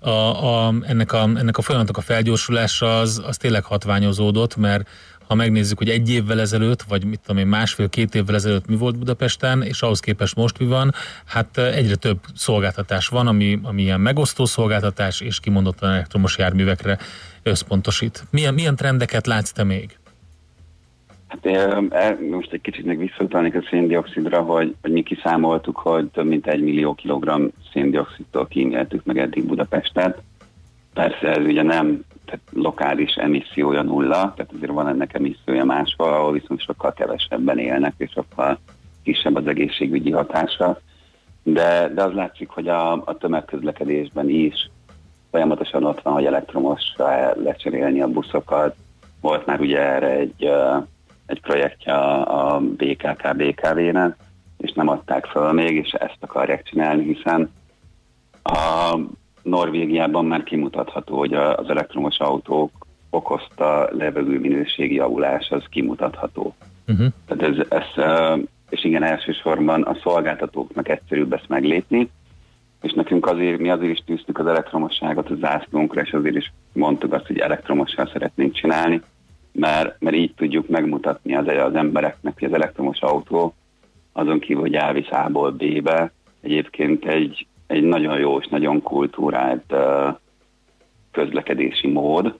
[0.00, 4.88] a, a, ennek, a, ennek a folyamatnak a felgyorsulása az, az tényleg hatványozódott, mert
[5.28, 8.98] ha megnézzük, hogy egy évvel ezelőtt, vagy mit tudom én, másfél-két évvel ezelőtt mi volt
[8.98, 10.90] Budapesten, és ahhoz képest most mi van,
[11.26, 16.98] hát egyre több szolgáltatás van, ami, ami ilyen megosztó szolgáltatás, és kimondottan elektromos járművekre
[17.42, 18.24] összpontosít.
[18.30, 19.98] Milyen, milyen trendeket látsz te még?
[21.28, 21.46] Hát
[21.90, 26.46] e, most egy kicsit még visszautalnék a széndiokszidra, hogy, hogy mi kiszámoltuk, hogy több mint
[26.46, 30.22] egy millió kilogramm széndiokszidtól kíméltük meg eddig Budapestet.
[30.94, 36.32] Persze ez ugye nem tehát lokális emissziója nulla, tehát azért van ennek emissziója máshol, ahol
[36.32, 38.58] viszont sokkal kevesebben élnek, és sokkal
[39.02, 40.80] kisebb az egészségügyi hatása.
[41.42, 44.70] De, de az látszik, hogy a, a tömegközlekedésben is
[45.30, 48.76] folyamatosan ott van, hogy elektromosra lecserélni a buszokat.
[49.20, 50.50] Volt már ugye erre egy,
[51.26, 54.16] egy projektje a, a BKK BKV-nek,
[54.58, 57.50] és nem adták föl még, és ezt akarják csinálni, hiszen
[58.42, 58.96] a
[59.42, 62.70] Norvégiában már kimutatható, hogy az elektromos autók
[63.10, 66.54] okozta levegő minőségi javulás, az kimutatható.
[66.88, 67.06] Uh-huh.
[67.26, 68.04] Tehát ez, ez,
[68.70, 72.10] és igen, elsősorban a szolgáltatóknak egyszerűbb ezt meglépni,
[72.82, 77.12] és nekünk azért, mi azért is tűztük az elektromosságot a zászlónkra, és azért is mondtuk
[77.12, 79.00] azt, hogy elektromossal szeretnénk csinálni,
[79.52, 83.54] mert, mert így tudjuk megmutatni az, az embereknek, hogy az elektromos autó
[84.12, 89.74] azon kívül, hogy elvisz A-ból B-be, egyébként egy egy nagyon jó és nagyon kultúrált
[91.12, 92.38] közlekedési mód,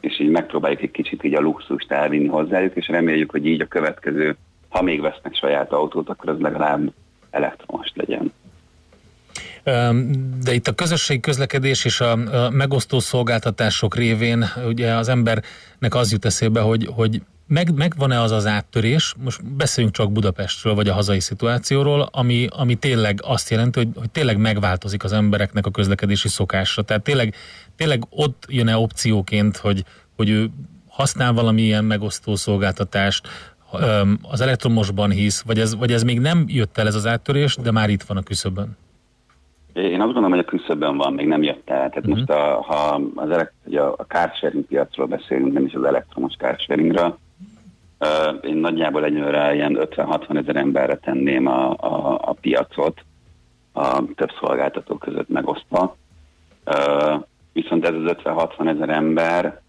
[0.00, 3.66] és így megpróbáljuk egy kicsit így a luxust elvinni hozzájuk, és reméljük, hogy így a
[3.66, 4.36] következő,
[4.68, 6.92] ha még vesznek saját autót, akkor az legalább
[7.30, 8.32] elektromos legyen.
[10.44, 12.16] De itt a közösségi közlekedés és a
[12.50, 18.46] megosztó szolgáltatások révén ugye az embernek az jut eszébe, hogy, hogy meg, megvan-e az az
[18.46, 23.88] áttörés, most beszéljünk csak Budapestről, vagy a hazai szituációról, ami, ami tényleg azt jelenti, hogy,
[23.94, 26.82] hogy tényleg megváltozik az embereknek a közlekedési szokása.
[26.82, 27.34] Tehát tényleg,
[27.76, 29.84] tényleg ott jön-e opcióként, hogy,
[30.16, 30.50] hogy ő
[30.88, 33.28] használ valamilyen megosztó szolgáltatátást,
[34.22, 37.70] az elektromosban hisz, vagy ez, vagy ez még nem jött el ez az áttörés, de
[37.70, 38.76] már itt van a küszöbön?
[39.72, 41.88] Én azt gondolom, hogy a küszöbön van, még nem jött el.
[41.88, 42.14] Tehát uh-huh.
[42.14, 47.18] most a, ha az elekt- a, a carsharing piacról beszélünk, nem is az elektromos carsharingről,
[48.42, 53.04] én nagyjából egyőre ilyen 50-60 ezer emberre tenném a, a, a piacot,
[53.72, 55.96] a több szolgáltató között megosztva.
[57.52, 59.62] Viszont ez az 50-60 ezer ember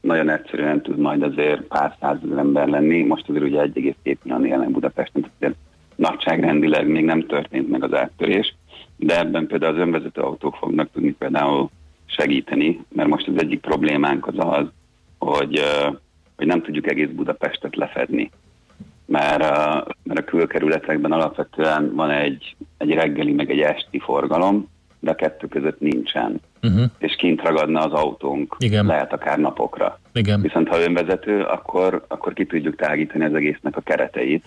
[0.00, 3.02] nagyon egyszerűen tud majd azért pár százezer ember lenni.
[3.02, 5.56] Most azért ugye 1,2 millió élnek Budapesten, tehát
[5.94, 8.54] nagyságrendileg még nem történt meg az áttörés,
[8.96, 11.70] de ebben például az önvezető autók fognak tudni például
[12.04, 14.66] segíteni, mert most az egyik problémánk az az,
[15.18, 15.60] hogy
[16.40, 18.30] hogy nem tudjuk egész Budapestet lefedni.
[19.06, 24.68] Mert a, mert a külkerületekben alapvetően van egy, egy reggeli, meg egy esti forgalom,
[25.00, 26.40] de a kettő között nincsen.
[26.62, 26.84] Uh-huh.
[26.98, 28.86] És kint ragadna az autónk, Igen.
[28.86, 30.00] lehet akár napokra.
[30.12, 30.40] Igen.
[30.40, 34.44] Viszont ha önvezető, akkor, akkor ki tudjuk tágítani az egésznek a kereteit,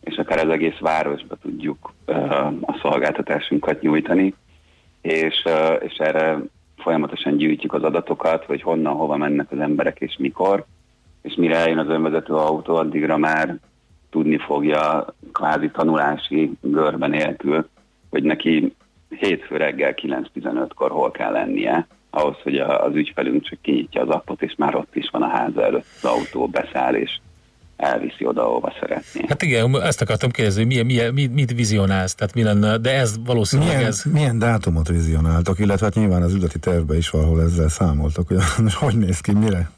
[0.00, 4.34] és akár az egész városba tudjuk uh, a szolgáltatásunkat nyújtani,
[5.00, 6.38] és, uh, és erre
[6.76, 10.64] folyamatosan gyűjtjük az adatokat, hogy honnan, hova mennek az emberek és mikor,
[11.26, 13.58] és mire eljön az önvezető autó, addigra már
[14.10, 17.68] tudni fogja kvázi tanulási görbe nélkül,
[18.10, 18.74] hogy neki
[19.08, 24.54] hétfő reggel 9.15-kor hol kell lennie, ahhoz, hogy az ügyfelünk csak kinyitja az appot, és
[24.56, 27.18] már ott is van a háza előtt az autó, beszáll, és
[27.76, 29.24] elviszi oda, ahova szeretné.
[29.28, 32.98] Hát igen, ezt akartam kérdezni, hogy milyen, milyen, mit, mit vizionálsz, tehát mi lenne, de
[32.98, 34.02] ez valószínűleg milyen, ez...
[34.12, 38.76] Milyen dátumot vizionáltok, illetve hát nyilván az üzleti tervbe is valahol ezzel számoltok, hogy most
[38.84, 39.70] hogy néz ki, mire?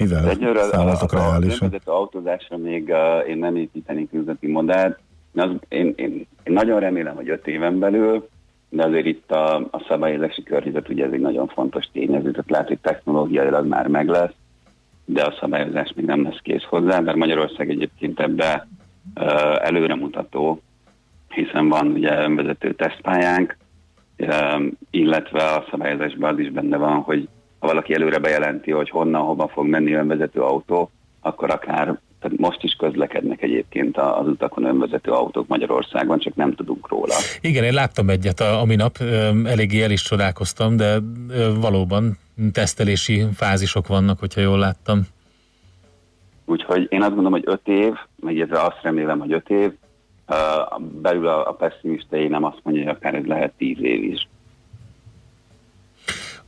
[0.00, 1.74] Mivel Egyőre számoltok reálisan?
[1.84, 4.98] A autózásra még uh, én nem építenék üzleti modellt.
[5.34, 8.28] Az, én, én, én nagyon remélem, hogy öt éven belül,
[8.68, 12.68] de azért itt a, a szabályozási környezet ugye ez egy nagyon fontos tényező, tehát lehet,
[12.68, 14.32] hogy technológiailag már meg lesz,
[15.04, 18.68] de a szabályozás még nem lesz kész hozzá, mert Magyarország egyébként ebbe
[19.20, 20.60] uh, előremutató,
[21.28, 23.56] hiszen van ugye önvezető tesztpályánk,
[24.90, 27.28] illetve a szabályozásban az is benne van, hogy
[27.60, 30.90] ha valaki előre bejelenti, hogy honnan, hova fog menni önvezető autó,
[31.20, 36.88] akkor akár tehát most is közlekednek egyébként az utakon önvezető autók Magyarországon, csak nem tudunk
[36.88, 37.14] róla.
[37.40, 38.96] Igen, én láttam egyet a, a minap,
[39.44, 40.98] eléggé el is csodálkoztam, de
[41.60, 42.18] valóban
[42.52, 45.00] tesztelési fázisok vannak, hogyha jól láttam.
[46.44, 49.72] Úgyhogy én azt gondolom, hogy öt év, meg azt remélem, hogy öt év,
[50.80, 54.28] belül a, a pessimista én nem azt mondja, hogy akár ez lehet tíz év is.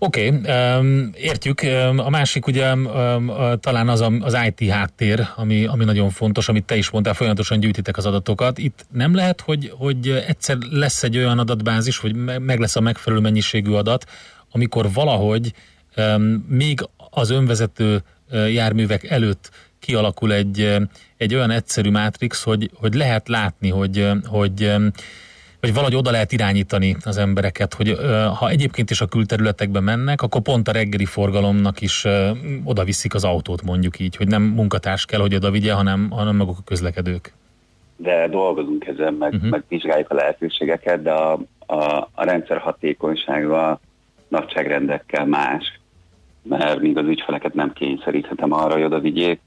[0.04, 1.60] Oké, okay, um, értjük.
[1.96, 6.64] A másik ugye um, talán az a, az IT háttér, ami, ami nagyon fontos, amit
[6.64, 8.58] te is mondtál, folyamatosan gyűjtitek az adatokat.
[8.58, 13.22] Itt nem lehet, hogy, hogy egyszer lesz egy olyan adatbázis, hogy meg lesz a megfelelő
[13.22, 14.04] mennyiségű adat,
[14.50, 15.52] amikor valahogy
[15.96, 20.76] um, még az önvezető uh, járművek előtt kialakul egy,
[21.16, 24.72] egy olyan egyszerű mátrix, hogy, hogy lehet látni, hogy, hogy
[25.62, 27.96] vagy valahogy oda lehet irányítani az embereket, hogy
[28.38, 32.04] ha egyébként is a külterületekbe mennek, akkor pont a reggeli forgalomnak is
[32.64, 36.36] oda viszik az autót, mondjuk így, hogy nem munkatárs kell, hogy oda vigye, hanem, hanem
[36.36, 37.32] maguk a közlekedők.
[37.96, 39.50] De dolgozunk ezen, meg, uh-huh.
[39.50, 41.32] meg vizsgáljuk a lehetőségeket, de a,
[41.66, 43.80] a, a rendszer hatékonysága
[44.28, 45.80] nagyságrendekkel más,
[46.42, 49.40] mert míg az ügyfeleket nem kényszeríthetem arra, hogy oda vigyék,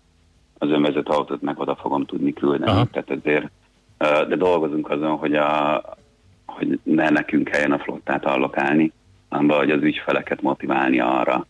[0.58, 2.72] az önvezető autót meg oda fogom tudni küldeni.
[2.72, 2.88] Aha.
[2.92, 3.50] Tehát ezért,
[4.30, 5.76] de dolgozunk azon, hogy a,
[6.56, 8.92] hogy ne nekünk kelljen a flottát allokálni,
[9.30, 11.46] hanem hogy az ügyfeleket motiválni arra,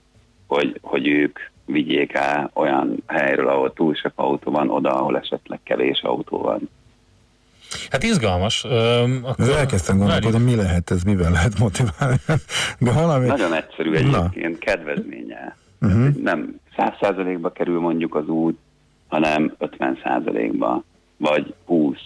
[0.48, 5.60] hogy, hogy ők vigyék el olyan helyről, ahol túl sok autó van, oda, ahol esetleg
[5.64, 6.70] kevés autó van.
[7.90, 8.64] Hát izgalmas.
[8.64, 12.18] Üm, akkor elkezdtem gondolkodni, mi lehet ez, mivel lehet motiválni.
[12.80, 13.28] De valami...
[13.28, 14.72] Nagyon egyszerű egyébként, Na.
[14.72, 15.58] kedvezménye.
[15.82, 16.16] Uh-huh.
[16.16, 18.58] Nem száz százalékba kerül mondjuk az út,
[19.08, 20.84] hanem 50 százalékba,
[21.18, 21.98] vagy 20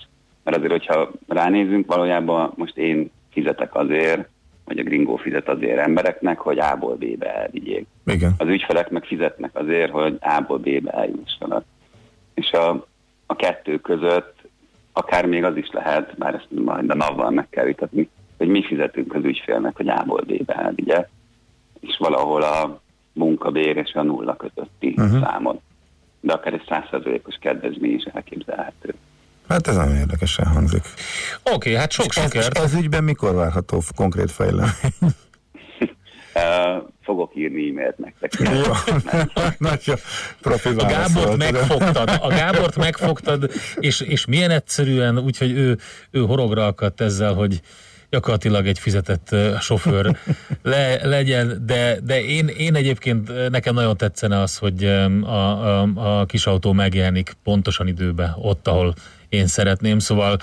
[0.49, 4.27] mert azért, hogyha ránézünk, valójában most én fizetek azért,
[4.65, 7.87] vagy a gringó fizet azért embereknek, hogy A-ból B-be elvigyék.
[8.05, 8.33] Igen.
[8.37, 11.65] Az ügyfelek meg fizetnek azért, hogy A-ból B-be eljussanak.
[12.33, 12.85] És a,
[13.25, 14.35] a kettő között
[14.93, 18.63] akár még az is lehet, bár ezt majd a NAV-val meg kell vitatni, hogy mi
[18.63, 21.09] fizetünk az ügyfélnek, hogy A-ból B-be elvigye,
[21.79, 22.81] és valahol a
[23.13, 25.21] munkabér és a nulla közötti uh-huh.
[25.21, 25.61] számot.
[26.19, 28.93] De akár egy százszerzőjékos kedvezmény is elképzelhető.
[29.49, 30.83] Hát ez nagyon érdekesen hangzik.
[31.43, 32.57] Oké, okay, hát sok sikert.
[32.57, 34.93] Ez, ez ügyben mikor várható konkrét fejlemény?
[36.35, 38.31] Uh, fogok írni e-mailt nektek.
[38.39, 38.71] Jó,
[39.57, 39.97] nagyon
[40.41, 45.77] profi A Gábort megfogtad, a Gábort megfogtad, és, és milyen egyszerűen, úgyhogy ő,
[46.11, 47.61] ő horogra akadt ezzel, hogy
[48.09, 50.17] gyakorlatilag egy fizetett sofőr
[50.61, 56.25] le, legyen, de, de én, én egyébként nekem nagyon tetszene az, hogy a, a, a
[56.25, 58.93] kis autó megjelenik pontosan időbe, ott, ahol
[59.29, 60.37] én szeretném, szóval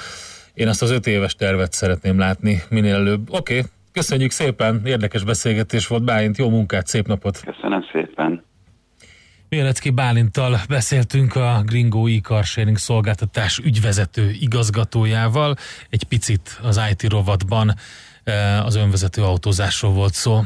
[0.55, 3.29] én azt az öt éves tervet szeretném látni minél előbb.
[3.31, 7.41] Oké, okay, köszönjük szépen, érdekes beszélgetés volt, Bálint, jó munkát, szép napot!
[7.41, 8.45] Köszönöm szépen!
[9.49, 15.55] Mielecki Bálintal beszéltünk a Gringo e sharing szolgáltatás ügyvezető igazgatójával.
[15.91, 17.75] Egy picit az IT rovatban
[18.25, 20.41] eh, az önvezető autózásról volt szó.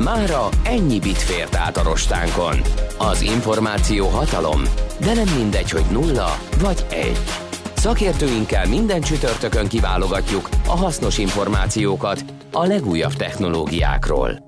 [0.00, 2.56] Mára ennyi bit fért át a rostánkon.
[2.98, 4.62] Az információ hatalom,
[5.00, 6.28] de nem mindegy, hogy nulla
[6.60, 7.45] vagy egy.
[7.76, 14.44] Szakértőinkkel minden csütörtökön kiválogatjuk a hasznos információkat a legújabb technológiákról.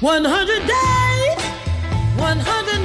[0.00, 1.44] One hundred days,
[2.18, 2.81] one hundred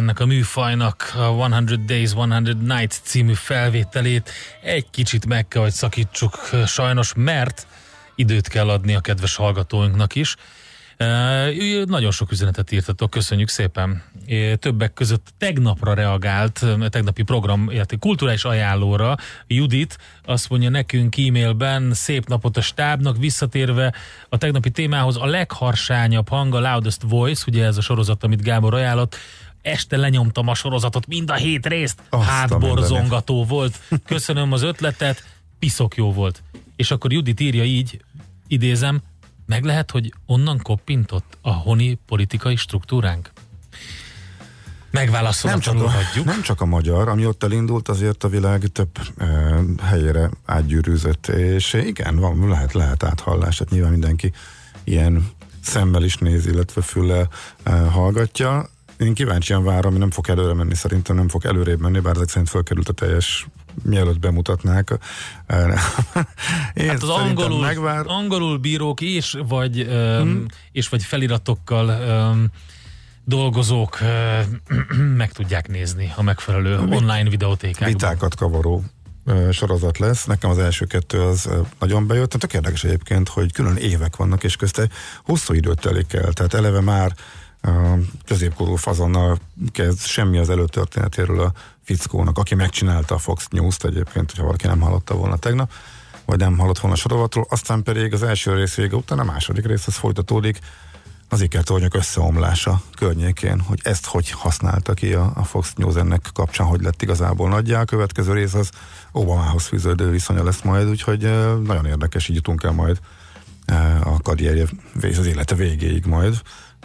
[0.00, 4.30] ennek a műfajnak a 100 Days, 100 Nights című felvételét
[4.62, 7.66] egy kicsit meg kell, hogy szakítsuk sajnos, mert
[8.14, 10.36] időt kell adni a kedves hallgatóinknak is.
[11.84, 14.02] Nagyon sok üzenetet írtatok, köszönjük szépen.
[14.58, 22.28] Többek között tegnapra reagált, tegnapi program, illetve kulturális ajánlóra Judit azt mondja nekünk e-mailben, szép
[22.28, 23.94] napot a stábnak, visszatérve
[24.28, 28.74] a tegnapi témához, a legharsányabb hang, a loudest voice, ugye ez a sorozat, amit Gábor
[28.74, 29.16] ajánlott,
[29.62, 33.80] este lenyomtam a sorozatot, mind a hét részt, Azt hátborzongató volt.
[34.06, 35.24] Köszönöm az ötletet,
[35.58, 36.42] piszok jó volt.
[36.76, 38.00] És akkor Judit írja így,
[38.46, 39.02] idézem,
[39.46, 43.30] meg lehet, hogy onnan koppintott a honi politikai struktúránk?
[44.90, 46.24] Nem csak, Megválaszolatlanul a, hagyjuk.
[46.24, 49.26] nem csak a magyar, ami ott elindult, azért a világ több e,
[49.82, 54.32] helyére átgyűrűzött, és igen, van, lehet, lehet áthallás, hát nyilván mindenki
[54.84, 55.30] ilyen
[55.62, 57.28] szemmel is néz, illetve füllel
[57.62, 58.68] e, hallgatja.
[59.00, 62.48] Én kíváncsian várom, nem fog előre menni, szerintem nem fog előrébb menni, bár ezek szerint
[62.48, 63.46] fölkerült a teljes
[63.82, 64.90] mielőtt bemutatnák.
[66.74, 72.46] Én Hát az angolul, megvár, angolul bírók és vagy, um, és vagy feliratokkal um,
[73.24, 77.88] dolgozók uh, meg tudják nézni a megfelelő online videótékákban.
[77.88, 78.84] vitákat kavaró
[79.52, 80.24] sorozat lesz.
[80.24, 81.48] Nekem az első kettő az
[81.78, 82.30] nagyon bejött.
[82.30, 84.88] Tök érdekes egyébként, hogy külön évek vannak, és közte
[85.24, 86.32] hosszú időt telik el.
[86.32, 87.12] Tehát eleve már
[88.26, 89.38] középkorú fazonnal
[89.72, 91.52] kezd semmi az előtörténetéről a
[91.82, 95.72] fickónak, aki megcsinálta a Fox News-t egyébként, hogyha valaki nem hallotta volna tegnap,
[96.24, 99.86] vagy nem hallott volna sorovatról, aztán pedig az első rész vége után a második rész
[99.86, 100.58] az folytatódik,
[101.32, 106.66] az ikertornyok összeomlása környékén, hogy ezt hogy használta ki a, a Fox News ennek kapcsán,
[106.66, 107.80] hogy lett igazából nagyjá.
[107.80, 108.70] A következő rész az
[109.12, 111.20] Obamához fűződő viszonya lesz majd, úgyhogy
[111.62, 113.00] nagyon érdekes, így jutunk el majd
[114.04, 114.66] a karrierje,
[115.02, 116.40] az élete végéig majd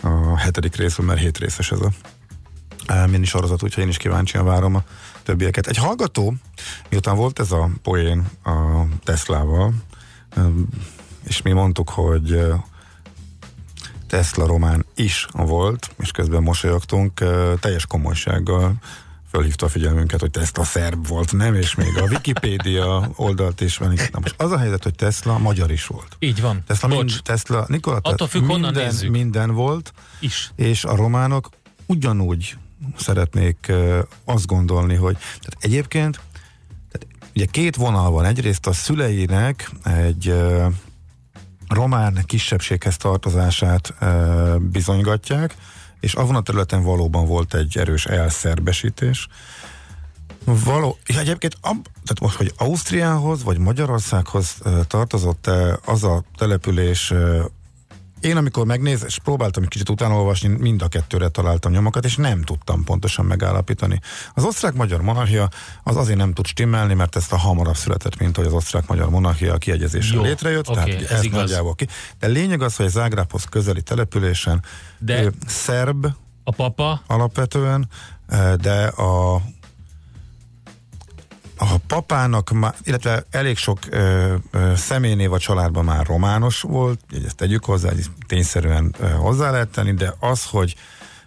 [0.05, 1.91] a hetedik részről, mert hét részes ez a
[3.07, 4.83] mini sorozat, úgyhogy én is kíváncsian várom a
[5.23, 5.67] többieket.
[5.67, 6.33] Egy hallgató,
[6.89, 9.73] miután volt ez a poén a Teslával,
[11.23, 12.43] és mi mondtuk, hogy
[14.07, 17.23] Tesla román is volt, és közben mosolyogtunk,
[17.59, 18.73] teljes komolysággal
[19.35, 23.93] fölhívta a figyelmünket, hogy Tesla szerb volt, nem, és még a Wikipédia oldalt is van.
[24.11, 26.15] Na most az a helyzet, hogy Tesla magyar is volt.
[26.19, 26.63] Így van.
[26.67, 29.09] Tesla, Bocs, mind, Tesla Nikola, Attól függ, minden, nézzük.
[29.09, 30.51] minden volt, is.
[30.55, 31.49] és a románok
[31.85, 32.57] ugyanúgy
[32.97, 33.71] szeretnék
[34.25, 36.19] azt gondolni, hogy tehát egyébként
[36.91, 38.25] tehát ugye két vonal van.
[38.25, 40.33] Egyrészt a szüleinek egy
[41.67, 43.93] román kisebbséghez tartozását
[44.59, 45.55] bizonygatják,
[45.99, 49.27] és azon a területen valóban volt egy erős elszerbesítés.
[50.45, 57.11] Való, és egyébként ab, tehát most, hogy Ausztriához vagy Magyarországhoz ö, tartozott-e az a település,
[57.11, 57.43] ö,
[58.25, 62.15] én amikor megnéz, és próbáltam egy kicsit utána olvasni, mind a kettőre találtam nyomokat, és
[62.15, 63.99] nem tudtam pontosan megállapítani.
[64.33, 65.49] Az osztrák-magyar monarchia
[65.83, 69.53] az azért nem tud stimmelni, mert ezt a hamarabb született, mint hogy az osztrák-magyar monarchia
[69.53, 70.69] a kiegyezéssel Jó, létrejött.
[70.69, 71.39] oké, tehát ez ez igaz.
[71.39, 71.87] nagyjából ki.
[72.19, 74.63] De lényeg az, hogy Zágrábhoz közeli településen
[74.99, 76.07] De- szerb
[76.43, 77.87] A papa, alapvetően,
[78.27, 79.41] eh, de a
[81.57, 82.51] a papának,
[82.83, 87.91] illetve elég sok ö, ö, személynév a családban már romános volt, így ezt tegyük hozzá,
[87.91, 90.75] így tényszerűen ö, hozzá lehet tenni, de az, hogy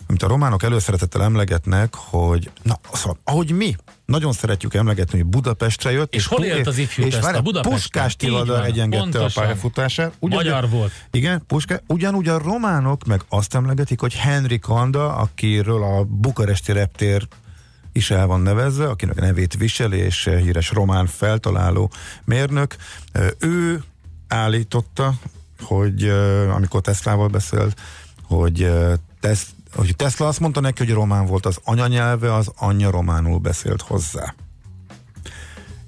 [0.08, 5.90] amit a románok előszeretettel emlegetnek, hogy na, szóval, ahogy mi nagyon szeretjük emlegetni, hogy Budapestre
[5.90, 6.14] jött.
[6.14, 7.24] És hol pu- élt az ifjú és Tesla?
[7.24, 7.78] várjál, Budapesten.
[7.78, 8.16] Puskás
[8.46, 10.12] van, egyengedte a pályafutását.
[10.20, 10.92] Magyar volt.
[11.10, 17.28] Igen, Puska, ugyanúgy a románok meg azt emlegetik, hogy Henry Kanda, akiről a bukaresti reptér
[17.92, 21.90] is el van nevezve, akinek a nevét viseli, és eh, híres román feltaláló
[22.24, 22.76] mérnök.
[23.12, 23.82] Eh, Ő
[24.28, 25.14] állította,
[25.60, 27.80] hogy eh, amikor Teslával beszélt,
[28.22, 28.70] hogy,
[29.20, 33.82] Tesz, hogy Tesla azt mondta neki, hogy román volt az anyanyelve, az anyja románul beszélt
[33.82, 34.34] hozzá.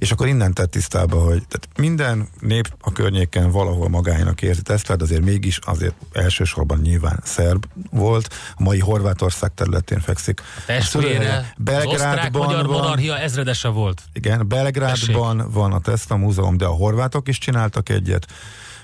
[0.01, 4.97] És akkor innen tett tisztába, hogy tehát minden nép a környéken valahol magáinak érzi Tesla,
[4.97, 8.35] de azért mégis azért elsősorban nyilván szerb volt.
[8.57, 10.41] A mai Horvátország területén fekszik.
[10.41, 14.03] A testvére, szülőhelye az osztrák-magyar van, monarchia ezredese volt.
[14.13, 18.27] igen, Belgrádban van a Tesla múzeum, de a horvátok is csináltak egyet.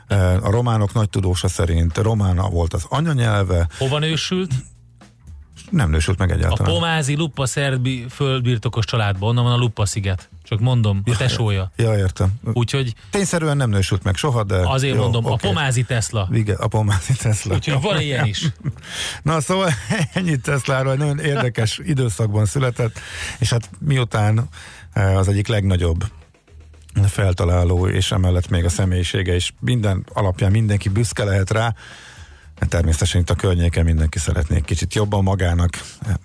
[0.07, 4.51] Eh, A románok nagy tudósa szerint romána volt az anyanyelve, Hova nősült?
[5.71, 6.73] Nem nősült meg A egyáltalán.
[6.73, 10.29] Pomázi Lupa szerbi földbirtokos családban, onnan van a Lupa sziget.
[10.43, 11.71] Csak mondom, a tesója.
[11.77, 12.33] Ja, értem.
[12.53, 14.69] Úgyhogy Tényszerűen nem nősült meg soha, de...
[14.69, 15.49] azért jó, mondom, a oké.
[15.49, 16.29] Pomázi Tesla.
[16.33, 17.55] Igen, a Pomázi Tesla.
[17.55, 18.47] Úgyhogy van ilyen is.
[19.23, 19.71] Na szóval
[20.13, 22.99] ennyit Tesláról, nagyon érdekes időszakban született,
[23.39, 24.49] és hát miután
[24.93, 26.05] eh, az egyik legnagyobb
[27.05, 31.75] feltaláló, és emellett még a személyisége, és minden alapján mindenki büszke lehet rá.
[32.69, 35.81] Természetesen itt a környéken mindenki szeretné kicsit jobban magának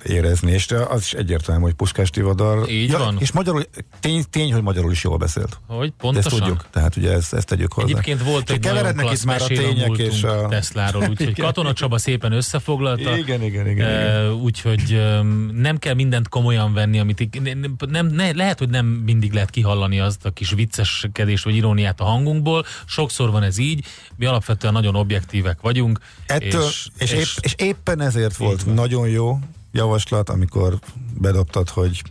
[0.05, 2.69] érezni, és az is egyértelmű, hogy Puskás Tivadar.
[2.69, 3.17] Így ja, van.
[3.19, 3.63] És magyarul,
[3.99, 5.59] tény, tény, hogy magyarul is jól beszélt.
[5.67, 6.29] Hogy pontosan?
[6.29, 7.87] De ezt tudjuk, tehát ugye ezt, ezt tegyük hozzá.
[7.87, 10.47] Egyébként volt egy nagyon klassz már a tények és a...
[10.47, 13.17] Tesláról, úgyhogy Katona Csaba szépen összefoglalta.
[13.17, 13.67] Igen, igen, igen.
[13.67, 14.31] igen.
[14.31, 18.85] Uh, úgyhogy um, nem kell mindent komolyan venni, amit nem, nem, ne, lehet, hogy nem
[18.85, 22.65] mindig lehet kihallani azt a kis vicceskedést vagy iróniát a hangunkból.
[22.85, 25.99] Sokszor van ez így, mi alapvetően nagyon objektívek vagyunk.
[26.25, 28.73] Ettől, és, és, és, épp, és éppen ezért volt van.
[28.73, 29.39] nagyon jó
[29.71, 30.79] javaslat, amikor
[31.13, 32.01] bedobtad, hogy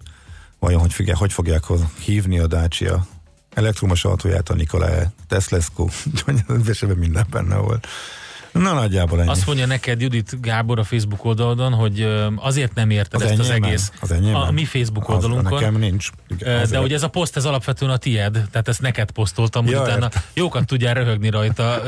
[0.58, 1.64] vajon hogy, figyel, hogy fogják
[1.98, 3.06] hívni a Dacia
[3.54, 5.86] elektromos autóját a Nikolaj Teslescu,
[6.82, 7.86] ebben minden benne volt.
[8.52, 9.30] Na nagyjából ennyi.
[9.30, 13.50] Azt mondja neked Judit Gábor a Facebook oldalon, hogy azért nem érted az ezt az
[13.50, 13.92] egész.
[14.00, 15.52] Az a mi Facebook oldalunkon.
[15.52, 16.08] Az, nekem nincs.
[16.70, 20.04] De hogy ez a poszt, ez alapvetően a tied, tehát ezt neked posztoltam, ja, utána
[20.04, 20.24] ért.
[20.32, 21.82] jókat tudjál röhögni rajta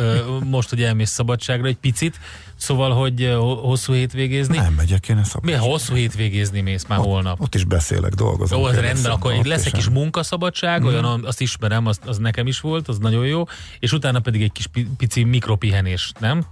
[0.45, 2.19] most, hogy elmész szabadságra egy picit.
[2.63, 4.57] Szóval, hogy hosszú hétvégézni?
[4.57, 7.41] Nem megyek én ezt Mi hosszú hétvégézni mész már ott, holnap?
[7.41, 8.59] Ott is beszélek, dolgozom.
[8.59, 10.87] Jó, az rendben, akkor egy lesz egy kis munkaszabadság, mm.
[10.87, 13.45] olyan, azt ismerem, az, az nekem is volt, az nagyon jó,
[13.79, 16.45] és utána pedig egy kis pici mikropihenés, nem?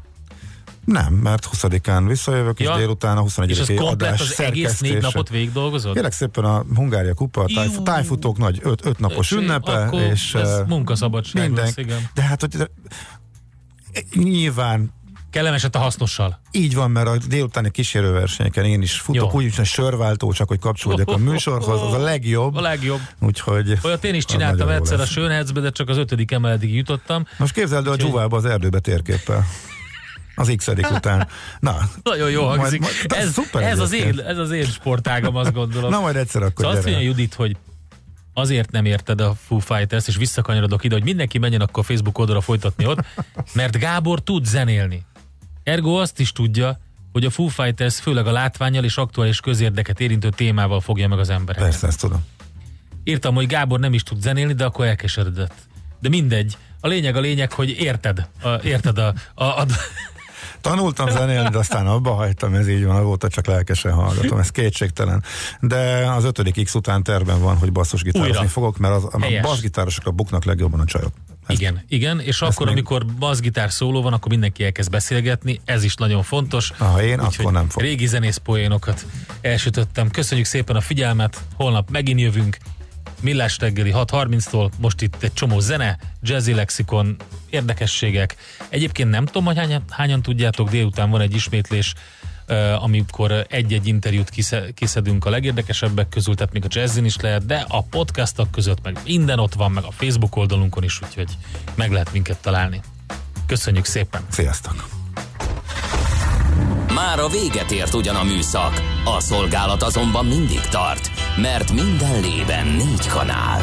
[0.84, 2.70] Nem, mert 20-án visszajövök, ja.
[2.70, 5.94] és délután a 21 És az komplet az egész négy napot végig dolgozod?
[5.94, 10.62] Kérlek szépen a Hungária kupa, a táj, tájfutók nagy öt, öt napos ünnepe, és ez
[10.66, 12.10] munkaszabadság minden, lesz, igen.
[12.14, 12.70] De hát, hogy
[14.14, 14.98] nyilván
[15.30, 16.40] Kellemeset a hasznossal.
[16.50, 21.08] Így van, mert a délutáni kísérőversenyeken én is futok, úgy, hogy sörváltó, csak hogy kapcsolódjak
[21.08, 22.56] a műsorhoz, az a legjobb.
[22.56, 23.00] A legjobb.
[23.20, 27.26] Úgyhogy Olyat én is csináltam egyszer a Sönhedzbe, de csak az ötödik emeletig jutottam.
[27.38, 29.46] Most képzeld el a Dzsúvába az erdőbe térképpel
[30.34, 31.28] az x után.
[31.60, 31.76] Na.
[32.02, 32.80] Nagyon jó hangzik.
[32.80, 35.90] Majd, majd, ez, szuper ez, az én, ez az én sportágam, azt gondolom.
[35.90, 37.56] Na majd egyszer akkor szóval azt mondja Judit, hogy
[38.34, 42.40] azért nem érted a Foo Fighters, és visszakanyarodok ide, hogy mindenki menjen akkor Facebook oldalra
[42.40, 42.98] folytatni ott,
[43.52, 45.04] mert Gábor tud zenélni.
[45.70, 46.78] Ergo azt is tudja,
[47.12, 51.30] hogy a Foo Fighters főleg a látványjal és aktuális közérdeket érintő témával fogja meg az
[51.30, 51.68] embereket.
[51.68, 52.24] Persze, ezt tudom.
[53.04, 55.54] Írtam, hogy Gábor nem is tud zenélni, de akkor elkeseredett.
[56.00, 56.56] De mindegy.
[56.80, 58.28] A lényeg a lényeg, hogy érted.
[58.42, 59.66] A, érted a, a, a,
[60.60, 65.24] Tanultam zenélni, de aztán abba hagytam, ez így van, azóta csak lelkesen hallgatom, ez kétségtelen.
[65.60, 70.44] De az ötödik X után terben van, hogy basszusgitározni fogok, mert az, a basszgitárosokra buknak
[70.44, 71.12] legjobban a csajok.
[71.50, 72.74] Ezt, igen, igen, és akkor, még...
[72.74, 76.72] amikor basszgitár szóló van, akkor mindenki elkezd beszélgetni, ez is nagyon fontos.
[76.78, 77.82] Ha én, Úgy, akkor nem fog.
[77.82, 79.06] Régi zenész poénokat
[79.40, 80.10] elsütöttem.
[80.10, 82.56] Köszönjük szépen a figyelmet, holnap megint jövünk,
[83.20, 87.16] Millás reggeli 6.30-tól, most itt egy csomó zene, jazzy lexikon,
[87.50, 88.36] érdekességek.
[88.68, 91.94] Egyébként nem tudom, hogy hányan, hányan tudjátok, délután van egy ismétlés,
[92.78, 94.30] amikor egy-egy interjút
[94.74, 98.98] kiszedünk a legérdekesebbek közül, tehát még a jazzin is lehet, de a podcastok között meg
[99.04, 101.28] minden ott van, meg a Facebook oldalunkon is, úgyhogy
[101.74, 102.80] meg lehet minket találni.
[103.46, 104.20] Köszönjük szépen!
[104.28, 104.88] Sziasztok!
[106.94, 112.66] Már a véget ért ugyan a műszak, a szolgálat azonban mindig tart, mert minden lében
[112.66, 113.60] négy kanál.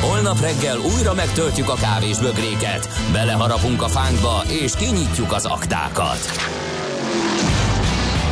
[0.00, 6.18] Holnap reggel újra megtöltjük a kávés bögréket, beleharapunk a fánkba és kinyitjuk az aktákat.